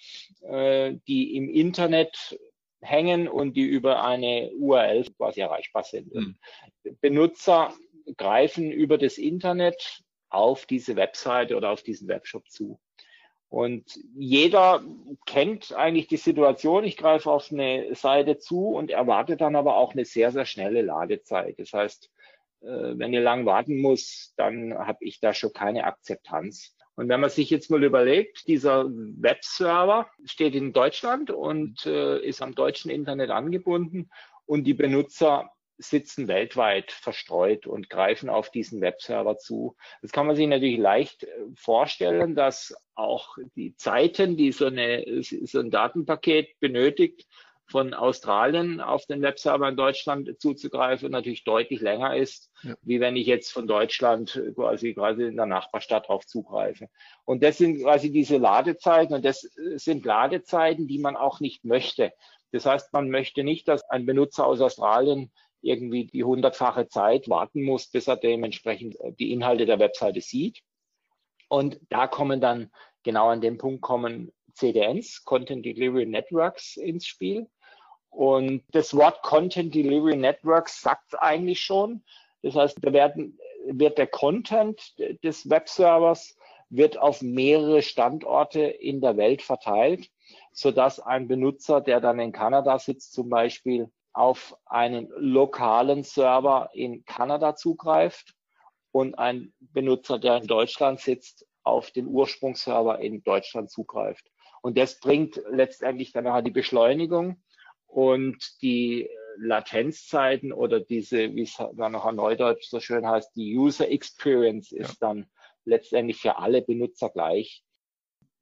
äh, 0.41 0.95
die 1.07 1.35
im 1.35 1.49
Internet 1.49 2.37
hängen 2.81 3.27
und 3.27 3.55
die 3.55 3.63
über 3.63 4.03
eine 4.03 4.51
URL 4.51 5.05
quasi 5.17 5.41
erreichbar 5.41 5.83
sind. 5.83 6.13
Mhm. 6.13 6.37
Benutzer 7.01 7.73
greifen 8.17 8.71
über 8.71 8.97
das 8.97 9.17
Internet 9.17 10.01
auf 10.29 10.65
diese 10.65 10.95
Webseite 10.95 11.55
oder 11.55 11.71
auf 11.71 11.83
diesen 11.83 12.07
Webshop 12.07 12.49
zu. 12.49 12.79
Und 13.53 13.99
jeder 14.15 14.83
kennt 15.27 15.73
eigentlich 15.73 16.07
die 16.07 16.17
Situation. 16.17 16.83
Ich 16.83 16.97
greife 16.97 17.29
auf 17.29 17.51
eine 17.51 17.93
Seite 17.93 18.39
zu 18.39 18.69
und 18.69 18.89
erwarte 18.89 19.37
dann 19.37 19.55
aber 19.55 19.77
auch 19.77 19.93
eine 19.93 20.05
sehr, 20.05 20.31
sehr 20.31 20.45
schnelle 20.45 20.81
Ladezeit. 20.81 21.59
Das 21.59 21.71
heißt, 21.71 22.09
äh, 22.61 22.97
wenn 22.97 23.13
ihr 23.13 23.21
lang 23.21 23.45
warten 23.45 23.79
muss, 23.79 24.33
dann 24.37 24.73
habe 24.73 24.97
ich 25.01 25.19
da 25.19 25.35
schon 25.35 25.53
keine 25.53 25.83
Akzeptanz. 25.83 26.75
Und 26.95 27.09
wenn 27.09 27.19
man 27.19 27.29
sich 27.29 27.49
jetzt 27.49 27.71
mal 27.71 27.83
überlegt, 27.83 28.47
dieser 28.47 28.85
Webserver 28.87 30.09
steht 30.25 30.55
in 30.55 30.73
Deutschland 30.73 31.31
und 31.31 31.85
äh, 31.85 32.19
ist 32.19 32.41
am 32.41 32.53
deutschen 32.53 32.91
Internet 32.91 33.31
angebunden 33.31 34.09
und 34.45 34.65
die 34.65 34.75
Benutzer 34.75 35.49
sitzen 35.77 36.27
weltweit 36.27 36.91
verstreut 36.91 37.65
und 37.65 37.89
greifen 37.89 38.29
auf 38.29 38.51
diesen 38.51 38.79
Webserver 38.81 39.37
zu. 39.37 39.75
Das 40.01 40.11
kann 40.11 40.27
man 40.27 40.35
sich 40.35 40.47
natürlich 40.47 40.77
leicht 40.77 41.23
äh, 41.23 41.29
vorstellen, 41.55 42.35
dass 42.35 42.75
auch 42.95 43.37
die 43.55 43.75
Zeiten, 43.75 44.37
die 44.37 44.51
so, 44.51 44.67
eine, 44.67 45.03
so 45.21 45.59
ein 45.59 45.71
Datenpaket 45.71 46.59
benötigt, 46.59 47.25
von 47.73 47.95
Australien 47.95 48.81
auf 48.81 49.07
den 49.07 49.23
Webserver 49.23 49.67
in 49.67 49.75
Deutschland 49.75 50.39
zuzugreifen, 50.39 51.09
natürlich 51.09 51.43
deutlich 51.43 51.81
länger 51.81 52.15
ist, 52.15 52.51
ja. 52.61 52.75
wie 52.83 52.99
wenn 52.99 53.15
ich 53.15 53.25
jetzt 53.25 53.51
von 53.51 53.65
Deutschland 53.65 54.39
quasi 54.53 54.93
quasi 54.93 55.23
in 55.23 55.37
der 55.37 55.47
Nachbarstadt 55.47 56.07
drauf 56.07 56.23
zugreife. 56.27 56.87
Und 57.25 57.41
das 57.41 57.57
sind 57.57 57.81
quasi 57.81 58.11
diese 58.11 58.37
Ladezeiten 58.37 59.15
und 59.15 59.25
das 59.25 59.41
sind 59.41 60.05
Ladezeiten, 60.05 60.87
die 60.87 60.99
man 60.99 61.15
auch 61.15 61.39
nicht 61.39 61.65
möchte. 61.65 62.13
Das 62.51 62.67
heißt, 62.67 62.93
man 62.93 63.09
möchte 63.09 63.43
nicht, 63.43 63.67
dass 63.67 63.89
ein 63.89 64.05
Benutzer 64.05 64.45
aus 64.45 64.61
Australien 64.61 65.31
irgendwie 65.63 66.05
die 66.05 66.23
hundertfache 66.23 66.87
Zeit 66.89 67.27
warten 67.27 67.63
muss, 67.63 67.87
bis 67.87 68.07
er 68.07 68.17
dementsprechend 68.17 68.97
die 69.17 69.31
Inhalte 69.31 69.65
der 69.65 69.79
Webseite 69.79 70.21
sieht. 70.21 70.59
Und 71.49 71.79
da 71.89 72.05
kommen 72.05 72.39
dann 72.39 72.69
genau 73.01 73.29
an 73.29 73.41
dem 73.41 73.57
Punkt 73.57 73.81
kommen 73.81 74.31
CDNs, 74.53 75.23
Content 75.23 75.65
Delivery 75.65 76.05
Networks 76.05 76.77
ins 76.77 77.07
Spiel. 77.07 77.47
Und 78.13 78.63
das 78.71 78.95
Wort 78.95 79.23
Content 79.23 79.73
Delivery 79.73 80.15
Networks 80.15 80.81
sagt 80.81 81.19
eigentlich 81.19 81.61
schon. 81.61 82.03
Das 82.43 82.55
heißt, 82.55 82.77
da 82.81 82.93
werden, 82.93 83.39
wird 83.65 83.97
der 83.97 84.07
Content 84.07 84.79
des 85.23 85.49
Webservers 85.49 86.37
wird 86.69 86.97
auf 86.97 87.21
mehrere 87.21 87.81
Standorte 87.81 88.61
in 88.61 89.01
der 89.01 89.17
Welt 89.17 89.41
verteilt, 89.41 90.09
so 90.51 90.71
dass 90.71 90.99
ein 90.99 91.27
Benutzer, 91.27 91.81
der 91.81 92.01
dann 92.01 92.19
in 92.19 92.31
Kanada 92.31 92.79
sitzt, 92.79 93.13
zum 93.13 93.29
Beispiel 93.29 93.91
auf 94.11 94.55
einen 94.65 95.09
lokalen 95.17 96.03
Server 96.03 96.69
in 96.73 97.05
Kanada 97.05 97.55
zugreift 97.55 98.35
und 98.91 99.17
ein 99.17 99.53
Benutzer, 99.59 100.19
der 100.19 100.37
in 100.37 100.47
Deutschland 100.47 100.99
sitzt, 100.99 101.47
auf 101.63 101.91
den 101.91 102.07
Ursprungsserver 102.07 102.99
in 102.99 103.23
Deutschland 103.23 103.71
zugreift. 103.71 104.31
Und 104.61 104.77
das 104.77 104.99
bringt 104.99 105.41
letztendlich 105.49 106.11
dann 106.11 106.25
nachher 106.25 106.41
die 106.41 106.51
Beschleunigung 106.51 107.41
und 107.93 108.61
die 108.61 109.09
Latenzzeiten 109.37 110.51
oder 110.51 110.79
diese, 110.79 111.33
wie 111.35 111.43
es 111.43 111.57
dann 111.75 111.91
noch 111.91 112.11
Neudeutsch 112.11 112.69
so 112.69 112.79
schön 112.79 113.07
heißt, 113.07 113.35
die 113.35 113.55
User 113.57 113.89
Experience 113.89 114.71
ist 114.71 115.01
ja. 115.01 115.07
dann 115.07 115.25
letztendlich 115.65 116.17
für 116.17 116.37
alle 116.37 116.61
Benutzer 116.61 117.09
gleich. 117.09 117.63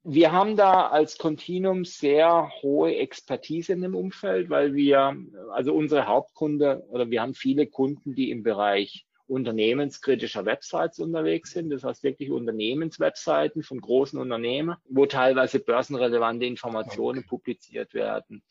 Wir 0.04 0.32
haben 0.32 0.56
da 0.56 0.88
als 0.88 1.16
Continuum 1.16 1.84
sehr 1.84 2.50
hohe 2.60 2.96
Expertise 2.96 3.72
in 3.72 3.82
dem 3.82 3.94
Umfeld, 3.94 4.50
weil 4.50 4.74
wir, 4.74 5.16
also 5.52 5.74
unsere 5.74 6.06
Hauptkunde 6.06 6.84
oder 6.88 7.08
wir 7.08 7.22
haben 7.22 7.34
viele 7.34 7.68
Kunden, 7.68 8.14
die 8.14 8.30
im 8.30 8.42
Bereich 8.42 9.06
unternehmenskritischer 9.32 10.44
Websites 10.44 10.98
unterwegs 10.98 11.52
sind. 11.52 11.70
Das 11.70 11.82
heißt 11.82 12.02
wirklich 12.02 12.30
Unternehmenswebseiten 12.30 13.62
von 13.62 13.80
großen 13.80 14.18
Unternehmen, 14.18 14.76
wo 14.88 15.06
teilweise 15.06 15.58
börsenrelevante 15.58 16.44
Informationen 16.44 17.20
okay. 17.20 17.28
publiziert 17.28 17.94
werden. 17.94 18.42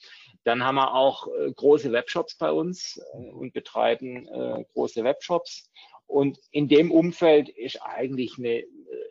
Dann 0.43 0.63
haben 0.63 0.75
wir 0.75 0.93
auch 0.93 1.27
äh, 1.27 1.51
große 1.51 1.91
Webshops 1.91 2.35
bei 2.35 2.51
uns 2.51 2.99
äh, 3.13 3.29
und 3.29 3.53
betreiben 3.53 4.27
äh, 4.27 4.65
große 4.73 5.03
Webshops. 5.03 5.69
Und 6.07 6.39
in 6.51 6.67
dem 6.67 6.91
Umfeld 6.91 7.47
ist 7.49 7.81
eigentlich 7.81 8.37
eine, 8.37 8.59
äh, 8.59 8.65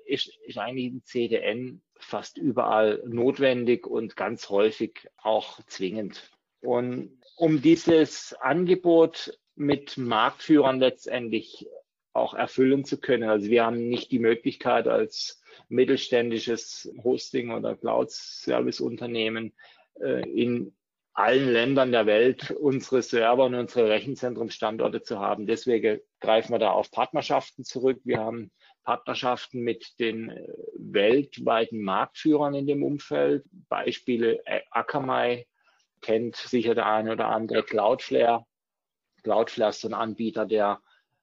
ist, 0.07 0.37
ist 0.45 0.59
eigentlich 0.59 0.93
ein 0.93 1.03
CDN 1.05 1.83
fast 1.99 2.37
überall 2.37 3.03
notwendig 3.07 3.87
und 3.87 4.17
ganz 4.17 4.49
häufig 4.49 5.09
auch 5.23 5.61
zwingend. 5.67 6.31
Und 6.62 7.21
um 7.37 7.62
dieses 7.62 8.35
Angebot 8.41 9.39
mit 9.61 9.99
Marktführern 9.99 10.81
letztendlich 10.81 11.69
auch 12.14 12.33
erfüllen 12.33 12.87
zu 12.87 12.99
können. 12.99 13.29
Also 13.29 13.50
wir 13.50 13.67
haben 13.67 13.88
nicht 13.88 14.11
die 14.11 14.19
Möglichkeit 14.19 14.88
als 14.88 15.43
mittelständisches 15.69 16.90
Hosting- 17.05 17.52
oder 17.52 17.76
Cloud-Service-Unternehmen 17.76 19.52
äh, 20.00 20.29
in 20.31 20.75
allen 21.12 21.52
Ländern 21.52 21.93
der 21.93 22.07
Welt 22.07 22.52
unsere 22.52 23.02
Server 23.02 23.45
und 23.45 23.55
unsere 23.55 23.90
Rechenzentrumsstandorte 23.90 25.02
zu 25.02 25.21
haben. 25.21 25.47
Deswegen 25.47 26.00
greifen 26.21 26.55
wir 26.55 26.59
da 26.59 26.71
auf 26.71 26.90
Partnerschaften 26.90 27.62
zurück. 27.62 28.00
Wir 28.05 28.19
haben 28.19 28.50
Partnerschaften 28.83 29.61
mit 29.61 29.99
den 30.00 30.31
äh, 30.31 30.49
weltweiten 30.79 31.83
Marktführern 31.83 32.55
in 32.55 32.67
dem 32.67 32.83
Umfeld. 32.83 33.45
Beispiele 33.69 34.40
äh, 34.47 34.62
Akamai, 34.71 35.47
kennt 36.00 36.37
sicher 36.37 36.75
der 36.75 36.87
eine 36.87 37.12
oder 37.12 37.29
andere 37.29 37.62
Cloudflare. 37.62 38.47
Cloudflare 39.23 39.71
ist 39.71 39.85
ein 39.85 39.95
Anbieter, 39.95 40.47
der 40.47 40.81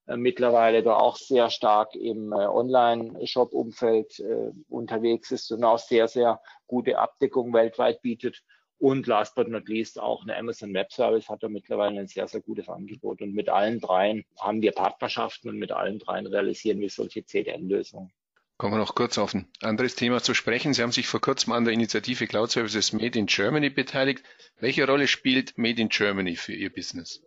äh, 0.08 0.18
mittlerweile 0.18 0.84
da 0.84 0.96
auch 0.96 1.18
sehr 1.18 1.50
stark 1.50 1.96
im 1.96 2.32
äh, 2.32 2.36
Online-Shop-Umfeld 2.36 4.20
äh, 4.20 4.51
unterwegs 4.70 5.32
ist 5.32 5.51
und 5.51 5.63
auch 5.63 5.80
sehr, 5.80 6.08
sehr 6.08 6.42
gute 6.66 6.98
Abdeckung 6.98 7.54
weltweit 7.54 8.01
bietet. 8.01 8.44
Und 8.80 9.08
last 9.08 9.36
but 9.36 9.48
not 9.48 9.68
least 9.68 10.00
auch 10.00 10.22
eine 10.22 10.38
Amazon 10.38 10.74
Web 10.74 10.92
Service 10.94 11.30
hat 11.30 11.42
da 11.42 11.50
mittlerweile 11.50 12.00
ein 12.00 12.08
sehr, 12.08 12.27
sehr 12.27 12.42
gutes 12.42 12.70
Angebot. 12.70 13.22
Und 13.22 13.34
mit 13.34 13.50
allen 13.50 13.80
dreien 13.80 14.24
haben 14.39 14.62
wir 14.62 14.72
Partnerschaften 14.72 15.50
und 15.50 15.58
mit 15.58 15.72
allen 15.72 15.98
dreien 15.98 16.27
realisieren 16.27 16.80
wir 16.80 16.89
solche 16.89 17.25
CDN-Lösungen. 17.25 18.12
Kommen 18.58 18.74
wir 18.74 18.80
noch 18.80 18.96
kurz 18.96 19.18
auf 19.18 19.34
ein 19.34 19.48
anderes 19.62 19.96
Thema 19.96 20.22
zu 20.22 20.34
sprechen. 20.34 20.74
Sie 20.74 20.82
haben 20.82 20.92
sich 20.92 21.08
vor 21.08 21.22
kurzem 21.22 21.54
an 21.54 21.63
der 21.63 21.74
Initiative 21.74 22.27
Cloud 22.27 22.51
Services 22.51 22.94
Made 22.94 23.18
in 23.18 23.25
Germany 23.25 23.70
beteiligt. 23.70 24.24
Welche 24.60 24.88
Rolle 24.88 25.08
spielt 25.08 25.58
Made 25.58 25.82
in 25.82 25.89
Germany 25.89 26.36
für 26.36 26.54
Ihr 26.54 26.72
Business? 26.72 27.22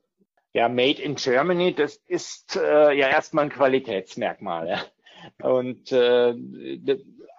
Ja, 0.52 0.68
Made 0.68 1.00
in 1.00 1.14
Germany, 1.14 1.74
das 1.74 1.96
ist 2.08 2.56
äh, 2.56 2.92
ja 2.92 3.08
erstmal 3.08 3.44
ein 3.44 3.50
Qualitätsmerkmal. 3.50 4.68
Ja. 4.68 4.84
Und 5.48 5.92
äh, 5.92 6.34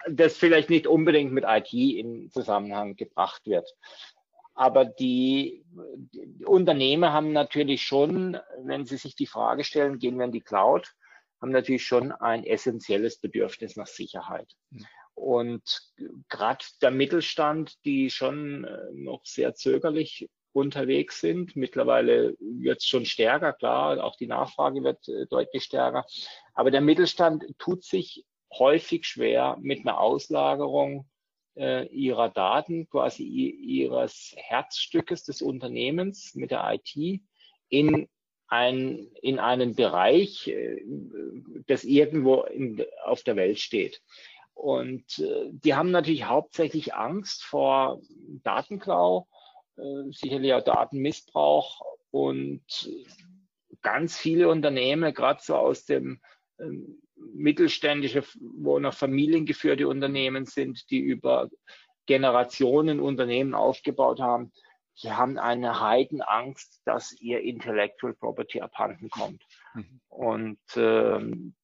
das 0.10 0.38
vielleicht 0.38 0.70
nicht 0.70 0.88
unbedingt 0.88 1.32
mit 1.32 1.44
IT 1.48 1.74
in 1.74 2.32
Zusammenhang 2.32 2.96
gebracht 2.96 3.46
wird. 3.46 3.70
Aber 4.54 4.86
die, 4.86 5.64
die 6.12 6.46
Unternehmen 6.46 7.12
haben 7.12 7.32
natürlich 7.32 7.84
schon, 7.84 8.38
wenn 8.64 8.86
sie 8.86 8.98
sich 8.98 9.16
die 9.16 9.28
Frage 9.28 9.64
stellen, 9.64 10.00
gehen 10.00 10.18
wir 10.18 10.26
in 10.26 10.32
die 10.32 10.42
Cloud, 10.42 10.94
haben 11.42 11.52
natürlich 11.52 11.86
schon 11.86 12.12
ein 12.12 12.44
essentielles 12.44 13.18
Bedürfnis 13.20 13.76
nach 13.76 13.88
Sicherheit. 13.88 14.54
Mhm. 14.70 14.86
Und 15.14 15.82
gerade 16.30 16.66
der 16.82 16.92
Mittelstand, 16.92 17.84
die 17.86 18.10
schon 18.10 18.64
äh, 18.64 18.92
noch 18.94 19.26
sehr 19.26 19.54
zögerlich 19.54 20.30
unterwegs 20.54 21.22
sind. 21.22 21.56
Mittlerweile 21.56 22.36
wird 22.40 22.80
es 22.80 22.86
schon 22.86 23.06
stärker, 23.06 23.54
klar, 23.54 24.04
auch 24.04 24.16
die 24.16 24.28
Nachfrage 24.28 24.84
wird 24.84 25.08
äh, 25.08 25.26
deutlich 25.28 25.64
stärker. 25.64 26.06
Aber 26.54 26.72
der 26.72 26.82
Mittelstand 26.82 27.46
tut 27.58 27.84
sich 27.84 28.26
häufig 28.54 29.06
schwer 29.06 29.58
mit 29.62 29.82
einer 29.82 30.00
Auslagerung 30.00 31.10
äh, 31.56 31.88
ihrer 31.88 32.30
Daten, 32.30 32.90
quasi 32.90 33.24
ihres 33.24 34.34
Herzstückes 34.38 35.24
des 35.24 35.42
Unternehmens 35.42 36.36
mit 36.36 36.52
der 36.52 36.74
IT 36.74 37.22
in 37.70 38.08
ein, 38.48 39.08
in 39.22 39.40
einen 39.40 39.76
Bereich, 39.76 40.48
äh, 40.48 40.82
das 41.68 41.84
irgendwo 41.84 42.42
in, 42.44 42.84
auf 43.06 43.24
der 43.24 43.38
Welt 43.38 43.60
steht. 43.60 44.02
Und 44.54 45.20
äh, 45.20 45.50
die 45.52 45.74
haben 45.74 45.92
natürlich 45.92 46.26
hauptsächlich 46.26 46.94
Angst 46.94 47.44
vor 47.44 48.02
Datenklau, 48.44 49.28
sicherlich 50.12 50.54
auch 50.54 50.64
Datenmissbrauch 50.64 51.82
und 52.12 52.62
ganz 53.82 54.18
viele 54.18 54.50
Unternehmen, 54.50 55.14
gerade 55.14 55.42
so 55.42 55.56
aus 55.56 55.86
dem 55.86 56.22
ähm, 56.60 57.02
mittelständische, 57.16 58.24
wo 58.40 58.80
noch 58.80 58.94
familiengeführte 58.94 59.88
Unternehmen 59.88 60.46
sind, 60.46 60.90
die 60.90 61.00
über 61.00 61.50
Generationen 62.06 63.00
Unternehmen 63.00 63.54
aufgebaut 63.54 64.20
haben, 64.20 64.52
die 65.02 65.12
haben 65.12 65.38
eine 65.38 65.80
Heidenangst, 65.80 66.82
dass 66.86 67.14
ihr 67.20 67.42
Intellectual 67.42 68.14
Property 68.14 68.62
abhanden 68.62 69.10
kommt. 69.10 69.44
Mhm. 69.74 70.02
Und 70.10 70.60
ähm, 70.76 71.56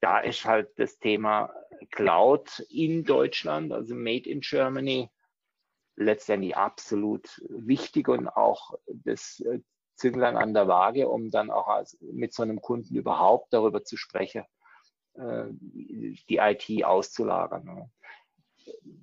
da 0.00 0.20
ist 0.20 0.44
halt 0.44 0.70
das 0.76 0.98
Thema 0.98 1.52
Cloud 1.90 2.60
in 2.70 3.04
Deutschland, 3.04 3.72
also 3.72 3.94
Made 3.94 4.28
in 4.28 4.40
Germany, 4.40 5.10
letztendlich 5.96 6.56
absolut 6.56 7.42
wichtig 7.48 8.08
und 8.08 8.28
auch 8.28 8.74
das 8.86 9.40
äh, 9.40 9.60
Zünglein 9.94 10.36
an 10.36 10.54
der 10.54 10.68
Waage, 10.68 11.08
um 11.08 11.30
dann 11.30 11.50
auch 11.50 11.68
als, 11.68 11.98
mit 12.00 12.34
so 12.34 12.42
einem 12.42 12.60
Kunden 12.60 12.94
überhaupt 12.94 13.52
darüber 13.52 13.82
zu 13.82 13.96
sprechen, 13.96 14.44
äh, 15.14 15.44
die 15.50 16.36
IT 16.36 16.84
auszulagern. 16.84 17.90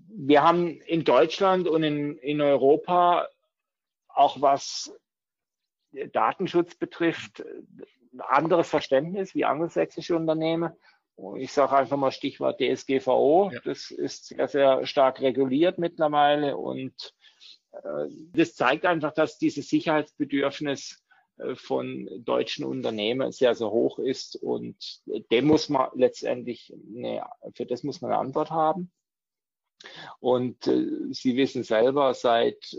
Wir 0.08 0.44
haben 0.44 0.80
in 0.82 1.04
Deutschland 1.04 1.68
und 1.68 1.84
in, 1.84 2.18
in 2.18 2.42
Europa 2.42 3.28
auch 4.08 4.42
was 4.42 4.94
Datenschutz 6.12 6.76
betrifft, 6.76 7.44
anderes 8.20 8.70
Verständnis 8.70 9.34
wie 9.34 9.46
angelsächsische 9.46 10.16
Unternehmen. 10.16 10.72
Ich 11.38 11.54
sage 11.54 11.76
einfach 11.76 11.98
mal 11.98 12.12
Stichwort 12.12 12.60
DSGVO. 12.60 13.52
Ja. 13.54 13.60
Das 13.64 13.92
ist 13.92 14.26
sehr, 14.26 14.48
sehr 14.48 14.86
stark 14.86 15.22
reguliert 15.22 15.78
mittlerweile 15.78 16.58
und 16.58 17.14
äh, 17.72 18.08
das 18.34 18.56
zeigt 18.56 18.86
einfach, 18.86 19.14
dass 19.14 19.38
dieses 19.38 19.70
Sicherheitsbedürfnis 19.70 21.04
äh, 21.38 21.56
von 21.56 22.10
deutschen 22.24 22.66
Unternehmen 22.66 23.32
sehr, 23.32 23.56
sehr 23.56 23.70
hoch 23.70 24.00
ist 24.00 24.36
und 24.36 25.02
dem 25.32 25.46
muss 25.46 25.70
man 25.70 25.90
letztendlich, 25.94 26.74
eine, 26.96 27.26
für 27.54 27.66
das 27.66 27.84
muss 27.84 28.02
man 28.02 28.12
eine 28.12 28.20
Antwort 28.20 28.52
haben. 28.52 28.92
Und 30.20 30.66
äh, 30.68 31.12
Sie 31.12 31.36
wissen 31.36 31.64
selber, 31.64 32.14
seit 32.14 32.76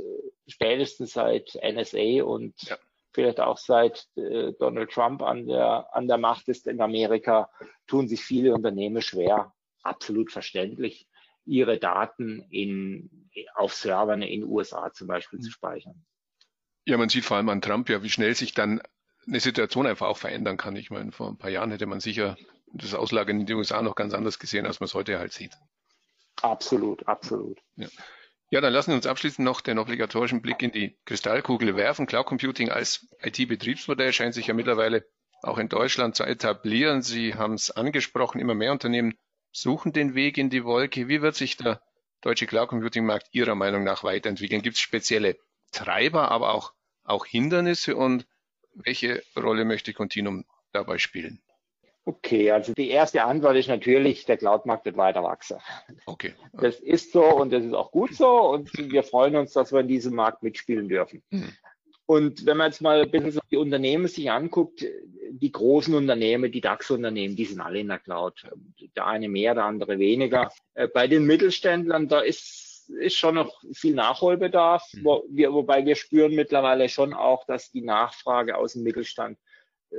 spätestens 0.46 1.12
seit 1.12 1.58
NSA 1.62 2.24
und 2.24 2.54
ja. 2.62 2.78
Vielleicht 3.14 3.40
auch 3.40 3.56
seit 3.56 4.06
äh, 4.16 4.52
Donald 4.58 4.90
Trump 4.90 5.22
an 5.22 5.46
der, 5.46 5.88
an 5.92 6.08
der 6.08 6.18
Macht 6.18 6.48
ist 6.48 6.66
in 6.66 6.80
Amerika, 6.80 7.48
tun 7.86 8.08
sich 8.08 8.22
viele 8.22 8.52
Unternehmen 8.52 9.00
schwer, 9.00 9.54
absolut 9.82 10.32
verständlich, 10.32 11.08
ihre 11.46 11.78
Daten 11.78 12.40
in, 12.50 13.30
auf 13.54 13.72
Servern 13.74 14.22
in 14.22 14.40
den 14.40 14.50
USA 14.50 14.92
zum 14.92 15.06
Beispiel 15.06 15.40
zu 15.40 15.50
speichern. 15.50 16.04
Ja, 16.86 16.98
man 16.98 17.08
sieht 17.08 17.24
vor 17.24 17.36
allem 17.36 17.48
an 17.48 17.62
Trump 17.62 17.88
ja, 17.88 18.02
wie 18.02 18.10
schnell 18.10 18.34
sich 18.34 18.52
dann 18.52 18.82
eine 19.26 19.40
Situation 19.40 19.86
einfach 19.86 20.08
auch 20.08 20.18
verändern 20.18 20.56
kann. 20.56 20.76
Ich 20.76 20.90
meine, 20.90 21.12
vor 21.12 21.28
ein 21.28 21.38
paar 21.38 21.50
Jahren 21.50 21.70
hätte 21.70 21.86
man 21.86 22.00
sicher 22.00 22.36
das 22.66 22.94
Auslagern 22.94 23.40
in 23.40 23.46
den 23.46 23.56
USA 23.56 23.80
noch 23.80 23.94
ganz 23.94 24.12
anders 24.12 24.38
gesehen, 24.38 24.66
als 24.66 24.80
man 24.80 24.86
es 24.86 24.94
heute 24.94 25.18
halt 25.18 25.32
sieht. 25.32 25.56
Absolut, 26.42 27.06
absolut. 27.06 27.58
Ja. 27.76 27.88
Ja, 28.50 28.60
dann 28.60 28.72
lassen 28.72 28.90
wir 28.90 28.96
uns 28.96 29.06
abschließend 29.06 29.44
noch 29.44 29.60
den 29.60 29.78
obligatorischen 29.78 30.42
Blick 30.42 30.62
in 30.62 30.70
die 30.70 30.96
Kristallkugel 31.06 31.76
werfen. 31.76 32.06
Cloud 32.06 32.26
Computing 32.26 32.70
als 32.70 33.06
IT-Betriebsmodell 33.22 34.12
scheint 34.12 34.34
sich 34.34 34.46
ja 34.46 34.54
mittlerweile 34.54 35.04
auch 35.42 35.58
in 35.58 35.68
Deutschland 35.68 36.14
zu 36.14 36.24
etablieren. 36.24 37.02
Sie 37.02 37.34
haben 37.34 37.54
es 37.54 37.70
angesprochen, 37.70 38.40
immer 38.40 38.54
mehr 38.54 38.72
Unternehmen 38.72 39.14
suchen 39.52 39.92
den 39.92 40.14
Weg 40.14 40.38
in 40.38 40.50
die 40.50 40.64
Wolke. 40.64 41.08
Wie 41.08 41.22
wird 41.22 41.36
sich 41.36 41.56
der 41.56 41.80
deutsche 42.20 42.46
Cloud 42.46 42.68
Computing 42.68 43.04
Markt 43.04 43.28
Ihrer 43.32 43.54
Meinung 43.54 43.84
nach 43.84 44.04
weiterentwickeln? 44.04 44.62
Gibt 44.62 44.76
es 44.76 44.82
spezielle 44.82 45.36
Treiber, 45.72 46.30
aber 46.30 46.54
auch, 46.54 46.72
auch 47.04 47.26
Hindernisse 47.26 47.96
und 47.96 48.26
welche 48.74 49.22
Rolle 49.36 49.64
möchte 49.64 49.92
Continuum 49.92 50.44
dabei 50.72 50.98
spielen? 50.98 51.42
Okay, 52.06 52.50
also 52.50 52.74
die 52.74 52.90
erste 52.90 53.24
Antwort 53.24 53.56
ist 53.56 53.68
natürlich, 53.68 54.26
der 54.26 54.36
Cloud-Markt 54.36 54.84
wird 54.84 54.98
weiter 54.98 55.22
wachsen. 55.22 55.56
Okay. 56.04 56.34
Das 56.52 56.78
ist 56.78 57.12
so 57.12 57.24
und 57.24 57.52
das 57.52 57.64
ist 57.64 57.72
auch 57.72 57.90
gut 57.90 58.14
so 58.14 58.50
und 58.50 58.70
wir 58.76 59.02
freuen 59.02 59.36
uns, 59.36 59.52
dass 59.54 59.72
wir 59.72 59.80
in 59.80 59.88
diesem 59.88 60.14
Markt 60.14 60.42
mitspielen 60.42 60.88
dürfen. 60.88 61.22
Mhm. 61.30 61.52
Und 62.06 62.44
wenn 62.44 62.58
man 62.58 62.70
jetzt 62.70 62.82
mal 62.82 63.00
ein 63.00 63.10
bisschen 63.10 63.32
so 63.32 63.40
die 63.50 63.56
Unternehmen 63.56 64.08
sich 64.08 64.30
anguckt, 64.30 64.84
die 65.30 65.50
großen 65.50 65.94
Unternehmen, 65.94 66.52
die 66.52 66.60
DAX-Unternehmen, 66.60 67.34
die 67.34 67.46
sind 67.46 67.62
alle 67.62 67.80
in 67.80 67.88
der 67.88 67.98
Cloud. 67.98 68.46
Der 68.94 69.06
eine 69.06 69.28
mehr, 69.28 69.54
der 69.54 69.64
andere 69.64 69.98
weniger. 69.98 70.52
Äh, 70.74 70.88
bei 70.88 71.08
den 71.08 71.24
Mittelständlern, 71.24 72.08
da 72.08 72.20
ist, 72.20 72.90
ist 73.00 73.16
schon 73.16 73.36
noch 73.36 73.62
viel 73.72 73.94
Nachholbedarf, 73.94 74.86
mhm. 74.92 75.04
wo 75.04 75.24
wir, 75.30 75.54
wobei 75.54 75.86
wir 75.86 75.96
spüren 75.96 76.34
mittlerweile 76.34 76.90
schon 76.90 77.14
auch, 77.14 77.46
dass 77.46 77.70
die 77.70 77.82
Nachfrage 77.82 78.58
aus 78.58 78.74
dem 78.74 78.82
Mittelstand 78.82 79.38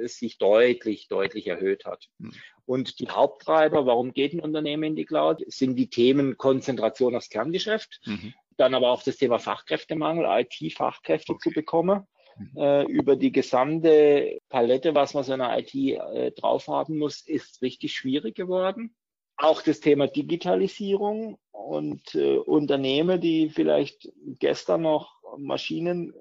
sich 0.03 0.37
deutlich, 0.37 1.07
deutlich 1.07 1.47
erhöht 1.47 1.85
hat. 1.85 2.07
Mhm. 2.17 2.33
Und 2.65 2.99
die 2.99 3.09
Haupttreiber, 3.09 3.85
warum 3.85 4.13
geht 4.13 4.33
ein 4.33 4.39
Unternehmen 4.39 4.83
in 4.83 4.95
die 4.95 5.05
Cloud, 5.05 5.43
sind 5.47 5.75
die 5.75 5.89
Themen 5.89 6.37
Konzentration 6.37 7.15
aufs 7.15 7.29
Kerngeschäft, 7.29 8.01
mhm. 8.05 8.33
dann 8.57 8.73
aber 8.73 8.89
auch 8.91 9.03
das 9.03 9.17
Thema 9.17 9.39
Fachkräftemangel, 9.39 10.25
IT-Fachkräfte 10.27 11.33
okay. 11.33 11.49
zu 11.49 11.53
bekommen, 11.53 12.07
mhm. 12.37 12.57
äh, 12.57 12.83
über 12.83 13.15
die 13.15 13.31
gesamte 13.31 14.39
Palette, 14.49 14.95
was 14.95 15.13
man 15.13 15.23
so 15.23 15.33
in 15.33 15.39
der 15.39 15.59
IT 15.59 15.75
äh, 15.75 16.31
drauf 16.31 16.67
haben 16.67 16.97
muss, 16.97 17.21
ist 17.21 17.61
richtig 17.61 17.93
schwierig 17.93 18.35
geworden. 18.35 18.95
Auch 19.37 19.61
das 19.61 19.81
Thema 19.81 20.07
Digitalisierung 20.07 21.37
und 21.51 22.15
äh, 22.15 22.37
Unternehmen, 22.37 23.19
die 23.19 23.49
vielleicht 23.49 24.09
gestern 24.39 24.83
noch 24.83 25.11
Maschinen 25.37 26.13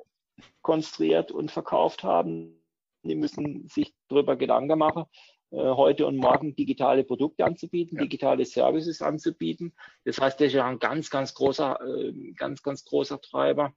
konstruiert 0.62 1.30
und 1.30 1.50
verkauft 1.50 2.02
haben, 2.02 2.63
die 3.08 3.14
müssen 3.14 3.68
sich 3.68 3.94
darüber 4.08 4.36
Gedanken 4.36 4.78
machen, 4.78 5.04
äh, 5.50 5.56
heute 5.56 6.06
und 6.06 6.16
morgen 6.16 6.56
digitale 6.56 7.04
Produkte 7.04 7.44
anzubieten, 7.44 7.98
ja. 7.98 8.02
digitale 8.02 8.44
Services 8.44 9.02
anzubieten. 9.02 9.72
Das 10.04 10.20
heißt, 10.20 10.40
das 10.40 10.48
ist 10.48 10.54
ja 10.54 10.66
ein 10.66 10.78
ganz, 10.78 11.10
ganz 11.10 11.34
großer, 11.34 11.78
äh, 11.80 12.32
ganz, 12.32 12.62
ganz 12.62 12.84
großer 12.84 13.20
Treiber. 13.20 13.74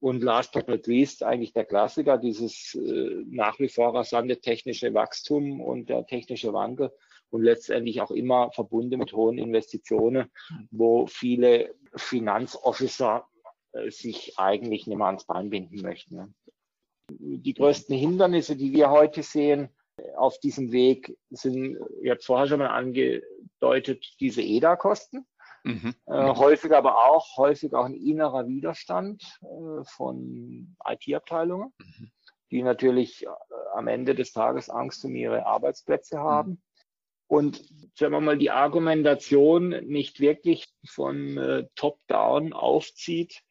Und 0.00 0.22
last 0.22 0.52
but 0.52 0.68
not 0.68 0.86
least 0.86 1.24
eigentlich 1.24 1.52
der 1.52 1.64
Klassiker, 1.64 2.18
dieses 2.18 2.74
äh, 2.74 3.24
nach 3.26 3.58
wie 3.58 3.68
vor 3.68 3.94
rasante 3.94 4.40
technische 4.40 4.94
Wachstum 4.94 5.60
und 5.60 5.88
der 5.88 6.06
technische 6.06 6.52
Wandel 6.52 6.92
und 7.30 7.42
letztendlich 7.42 8.00
auch 8.00 8.12
immer 8.12 8.50
verbunden 8.52 8.98
mit 8.98 9.12
hohen 9.12 9.38
Investitionen, 9.38 10.30
wo 10.70 11.06
viele 11.06 11.74
Finanzofficer 11.94 13.26
äh, 13.72 13.90
sich 13.90 14.38
eigentlich 14.38 14.86
nicht 14.86 14.96
mehr 14.96 15.08
ans 15.08 15.26
Bein 15.26 15.50
binden 15.50 15.82
möchten. 15.82 16.34
Die 17.36 17.54
größten 17.54 17.96
Hindernisse, 17.96 18.56
die 18.56 18.72
wir 18.72 18.90
heute 18.90 19.22
sehen 19.22 19.68
auf 20.16 20.38
diesem 20.38 20.72
Weg, 20.72 21.16
sind, 21.30 21.78
ich 22.02 22.10
habe 22.10 22.20
vorher 22.22 22.46
schon 22.46 22.60
mal 22.60 22.68
angedeutet, 22.68 24.04
diese 24.20 24.42
EDA-Kosten. 24.42 25.26
Mhm. 25.64 25.94
Äh, 26.06 26.34
häufig 26.34 26.72
aber 26.72 26.96
auch, 27.10 27.36
häufig 27.36 27.74
auch 27.74 27.84
ein 27.84 27.94
innerer 27.94 28.46
Widerstand 28.46 29.22
äh, 29.42 29.84
von 29.84 30.76
IT-Abteilungen, 30.86 31.72
mhm. 31.78 32.10
die 32.50 32.62
natürlich 32.62 33.24
äh, 33.24 33.28
am 33.74 33.88
Ende 33.88 34.14
des 34.14 34.32
Tages 34.32 34.70
Angst 34.70 35.04
um 35.04 35.14
ihre 35.14 35.44
Arbeitsplätze 35.44 36.20
haben. 36.20 36.50
Mhm. 36.52 36.62
Und 37.26 37.56
sagen 37.94 38.12
wir 38.12 38.20
mal, 38.20 38.38
die 38.38 38.50
Argumentation 38.50 39.68
nicht 39.86 40.20
wirklich 40.20 40.66
von 40.86 41.36
äh, 41.36 41.66
Top-Down 41.74 42.54
aufzieht, 42.54 43.42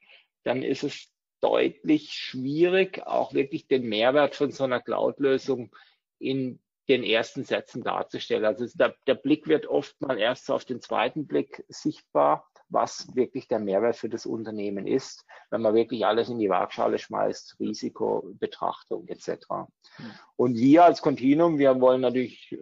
dann 0.44 0.64
ist 0.64 0.84
es 0.84 1.12
deutlich 1.42 2.14
schwierig, 2.14 3.06
auch 3.06 3.34
wirklich 3.34 3.68
den 3.68 3.88
Mehrwert 3.88 4.36
von 4.36 4.52
so 4.52 4.64
einer 4.64 4.82
Cloud-Lösung 4.82 5.76
in 6.20 6.60
den 6.88 7.04
ersten 7.04 7.44
Sätzen 7.44 7.84
darzustellen. 7.84 8.46
Also 8.46 8.66
der, 8.76 8.96
der 9.06 9.16
Blick 9.16 9.48
wird 9.48 9.68
oft 9.68 10.00
mal 10.02 10.18
erst 10.18 10.50
auf 10.50 10.66
den 10.66 10.82
zweiten 10.82 11.28
Blick 11.28 11.64
sichtbar, 11.68 12.48
was 12.70 13.14
wirklich 13.16 13.48
der 13.48 13.60
Mehrwert 13.60 13.96
für 13.96 14.10
das 14.10 14.26
Unternehmen 14.26 14.88
ist, 14.88 15.26
wenn 15.50 15.62
man 15.62 15.74
wirklich 15.74 16.06
alles 16.06 16.30
in 16.30 16.40
die 16.40 16.50
Waagschale 16.50 16.98
schmeißt, 16.98 17.58
Risikobetrachtung 17.60 19.08
etc. 19.08 19.46
Hm. 19.50 20.12
Und 20.36 20.56
wir 20.56 20.86
als 20.86 21.02
Continuum, 21.02 21.60
wir 21.60 21.80
wollen 21.80 22.02
natürlich 22.02 22.52
äh, 22.52 22.58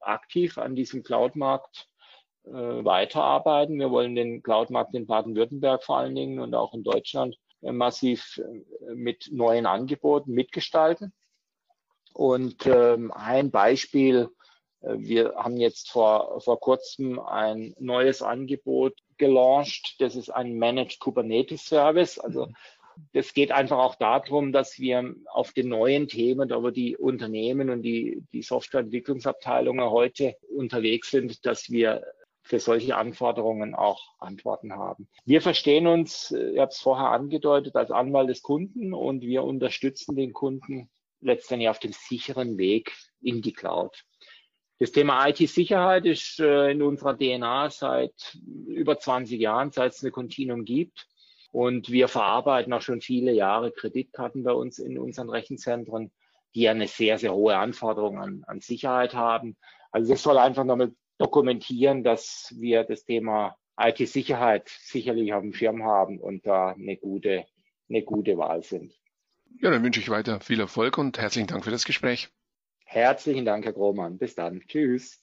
aktiv 0.00 0.58
an 0.58 0.74
diesem 0.74 1.02
Cloud-Markt 1.02 1.88
äh, 2.44 2.50
weiterarbeiten. 2.50 3.78
Wir 3.78 3.90
wollen 3.90 4.14
den 4.14 4.42
Cloud-Markt 4.42 4.94
in 4.94 5.06
Baden-Württemberg 5.06 5.84
vor 5.84 5.98
allen 5.98 6.14
Dingen 6.14 6.40
und 6.40 6.54
auch 6.54 6.74
in 6.74 6.82
Deutschland 6.82 7.36
massiv 7.62 8.38
äh, 8.38 8.94
mit 8.94 9.28
neuen 9.32 9.66
Angeboten 9.66 10.32
mitgestalten. 10.32 11.12
Und 12.12 12.66
ähm, 12.66 13.12
ein 13.12 13.50
Beispiel, 13.50 14.28
äh, 14.80 14.94
wir 14.98 15.34
haben 15.36 15.56
jetzt 15.56 15.90
vor, 15.90 16.40
vor 16.40 16.58
kurzem 16.60 17.18
ein 17.18 17.74
neues 17.78 18.22
Angebot 18.22 18.98
gelauncht. 19.18 19.96
Das 19.98 20.16
ist 20.16 20.30
ein 20.30 20.58
Managed 20.58 20.98
Kubernetes 21.00 21.64
Service. 21.64 22.18
Also 22.18 22.48
das 23.12 23.32
geht 23.32 23.52
einfach 23.52 23.78
auch 23.78 23.94
darum, 23.94 24.52
dass 24.52 24.78
wir 24.78 25.14
auf 25.32 25.52
den 25.52 25.68
neuen 25.68 26.08
Themen, 26.08 26.48
da 26.48 26.62
wo 26.62 26.70
die 26.70 26.96
Unternehmen 26.96 27.70
und 27.70 27.82
die, 27.82 28.22
die 28.32 28.42
Softwareentwicklungsabteilungen 28.42 29.88
heute 29.90 30.36
unterwegs 30.54 31.10
sind, 31.10 31.46
dass 31.46 31.70
wir 31.70 32.02
für 32.42 32.58
solche 32.58 32.96
Anforderungen 32.96 33.74
auch 33.74 34.00
Antworten 34.18 34.72
haben. 34.72 35.08
Wir 35.24 35.42
verstehen 35.42 35.86
uns, 35.86 36.30
äh, 36.30 36.52
ich 36.52 36.58
habe 36.58 36.70
es 36.70 36.80
vorher 36.80 37.10
angedeutet, 37.10 37.76
als 37.76 37.90
Anwalt 37.90 38.28
des 38.28 38.42
Kunden 38.42 38.94
und 38.94 39.22
wir 39.22 39.44
unterstützen 39.44 40.16
den 40.16 40.32
Kunden 40.32 40.90
letztendlich 41.20 41.68
auf 41.68 41.78
dem 41.78 41.92
sicheren 41.92 42.58
Weg 42.58 42.92
in 43.20 43.42
die 43.42 43.52
Cloud. 43.52 44.04
Das 44.78 44.92
Thema 44.92 45.28
IT-Sicherheit 45.28 46.06
ist 46.06 46.40
äh, 46.40 46.70
in 46.70 46.80
unserer 46.80 47.16
DNA 47.16 47.68
seit 47.68 48.38
über 48.66 48.98
20 48.98 49.38
Jahren, 49.38 49.70
seit 49.72 49.92
es 49.92 50.02
eine 50.02 50.10
Continuum 50.10 50.64
gibt. 50.64 51.06
Und 51.52 51.90
wir 51.90 52.08
verarbeiten 52.08 52.72
auch 52.72 52.80
schon 52.80 53.00
viele 53.00 53.32
Jahre 53.32 53.72
Kreditkarten 53.72 54.42
bei 54.42 54.52
uns 54.52 54.78
in 54.78 54.98
unseren 54.98 55.28
Rechenzentren, 55.28 56.12
die 56.54 56.62
ja 56.62 56.70
eine 56.70 56.88
sehr, 56.88 57.18
sehr 57.18 57.34
hohe 57.34 57.56
Anforderung 57.56 58.18
an, 58.18 58.44
an 58.46 58.60
Sicherheit 58.60 59.14
haben. 59.14 59.56
Also 59.90 60.12
das 60.12 60.22
soll 60.22 60.38
einfach 60.38 60.64
nochmal 60.64 60.92
dokumentieren, 61.20 62.02
dass 62.02 62.54
wir 62.58 62.82
das 62.82 63.04
Thema 63.04 63.56
IT-Sicherheit 63.78 64.68
sicherlich 64.68 65.34
auf 65.34 65.42
dem 65.42 65.52
Schirm 65.52 65.84
haben 65.84 66.18
und 66.18 66.46
da 66.46 66.70
eine 66.70 66.96
gute, 66.96 67.44
eine 67.88 68.02
gute 68.02 68.38
Wahl 68.38 68.62
sind. 68.62 68.94
Ja, 69.60 69.70
dann 69.70 69.84
wünsche 69.84 70.00
ich 70.00 70.08
weiter 70.08 70.40
viel 70.40 70.60
Erfolg 70.60 70.96
und 70.96 71.18
herzlichen 71.18 71.46
Dank 71.46 71.64
für 71.64 71.70
das 71.70 71.84
Gespräch. 71.84 72.30
Herzlichen 72.86 73.44
Dank, 73.44 73.66
Herr 73.66 73.74
Grohmann. 73.74 74.18
Bis 74.18 74.34
dann. 74.34 74.62
Tschüss. 74.66 75.22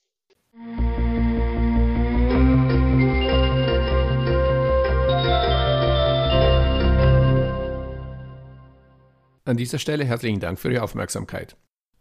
An 9.45 9.57
dieser 9.57 9.79
Stelle 9.79 10.05
herzlichen 10.05 10.39
Dank 10.39 10.59
für 10.59 10.71
Ihre 10.71 10.83
Aufmerksamkeit. 10.83 11.57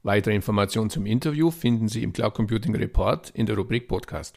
Weitere 0.06 0.36
Informationen 0.36 0.88
zum 0.88 1.04
Interview 1.04 1.50
finden 1.50 1.88
Sie 1.88 2.04
im 2.04 2.12
Cloud 2.12 2.32
Computing 2.32 2.76
Report 2.76 3.30
in 3.30 3.44
der 3.44 3.56
Rubrik 3.56 3.88
Podcast. 3.88 4.36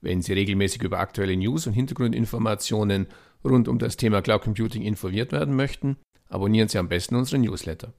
Wenn 0.00 0.20
Sie 0.20 0.32
regelmäßig 0.32 0.82
über 0.82 0.98
aktuelle 0.98 1.36
News 1.36 1.68
und 1.68 1.74
Hintergrundinformationen 1.74 3.06
rund 3.44 3.68
um 3.68 3.78
das 3.78 3.96
Thema 3.96 4.20
Cloud 4.20 4.42
Computing 4.42 4.82
informiert 4.82 5.30
werden 5.30 5.54
möchten, 5.54 5.96
abonnieren 6.28 6.66
Sie 6.66 6.78
am 6.78 6.88
besten 6.88 7.14
unseren 7.14 7.42
Newsletter. 7.42 7.92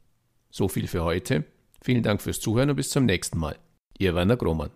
So 0.50 0.68
viel 0.68 0.88
für 0.88 1.06
heute. 1.06 1.46
Vielen 1.82 2.04
Dank 2.04 2.22
fürs 2.22 2.42
Zuhören 2.42 2.72
und 2.72 2.76
bis 2.76 2.90
zum 2.90 3.06
nächsten 3.06 3.40
Mal. 3.40 3.58
Ihr 3.98 4.14
Werner 4.14 4.36
Grohmann. 4.36 4.72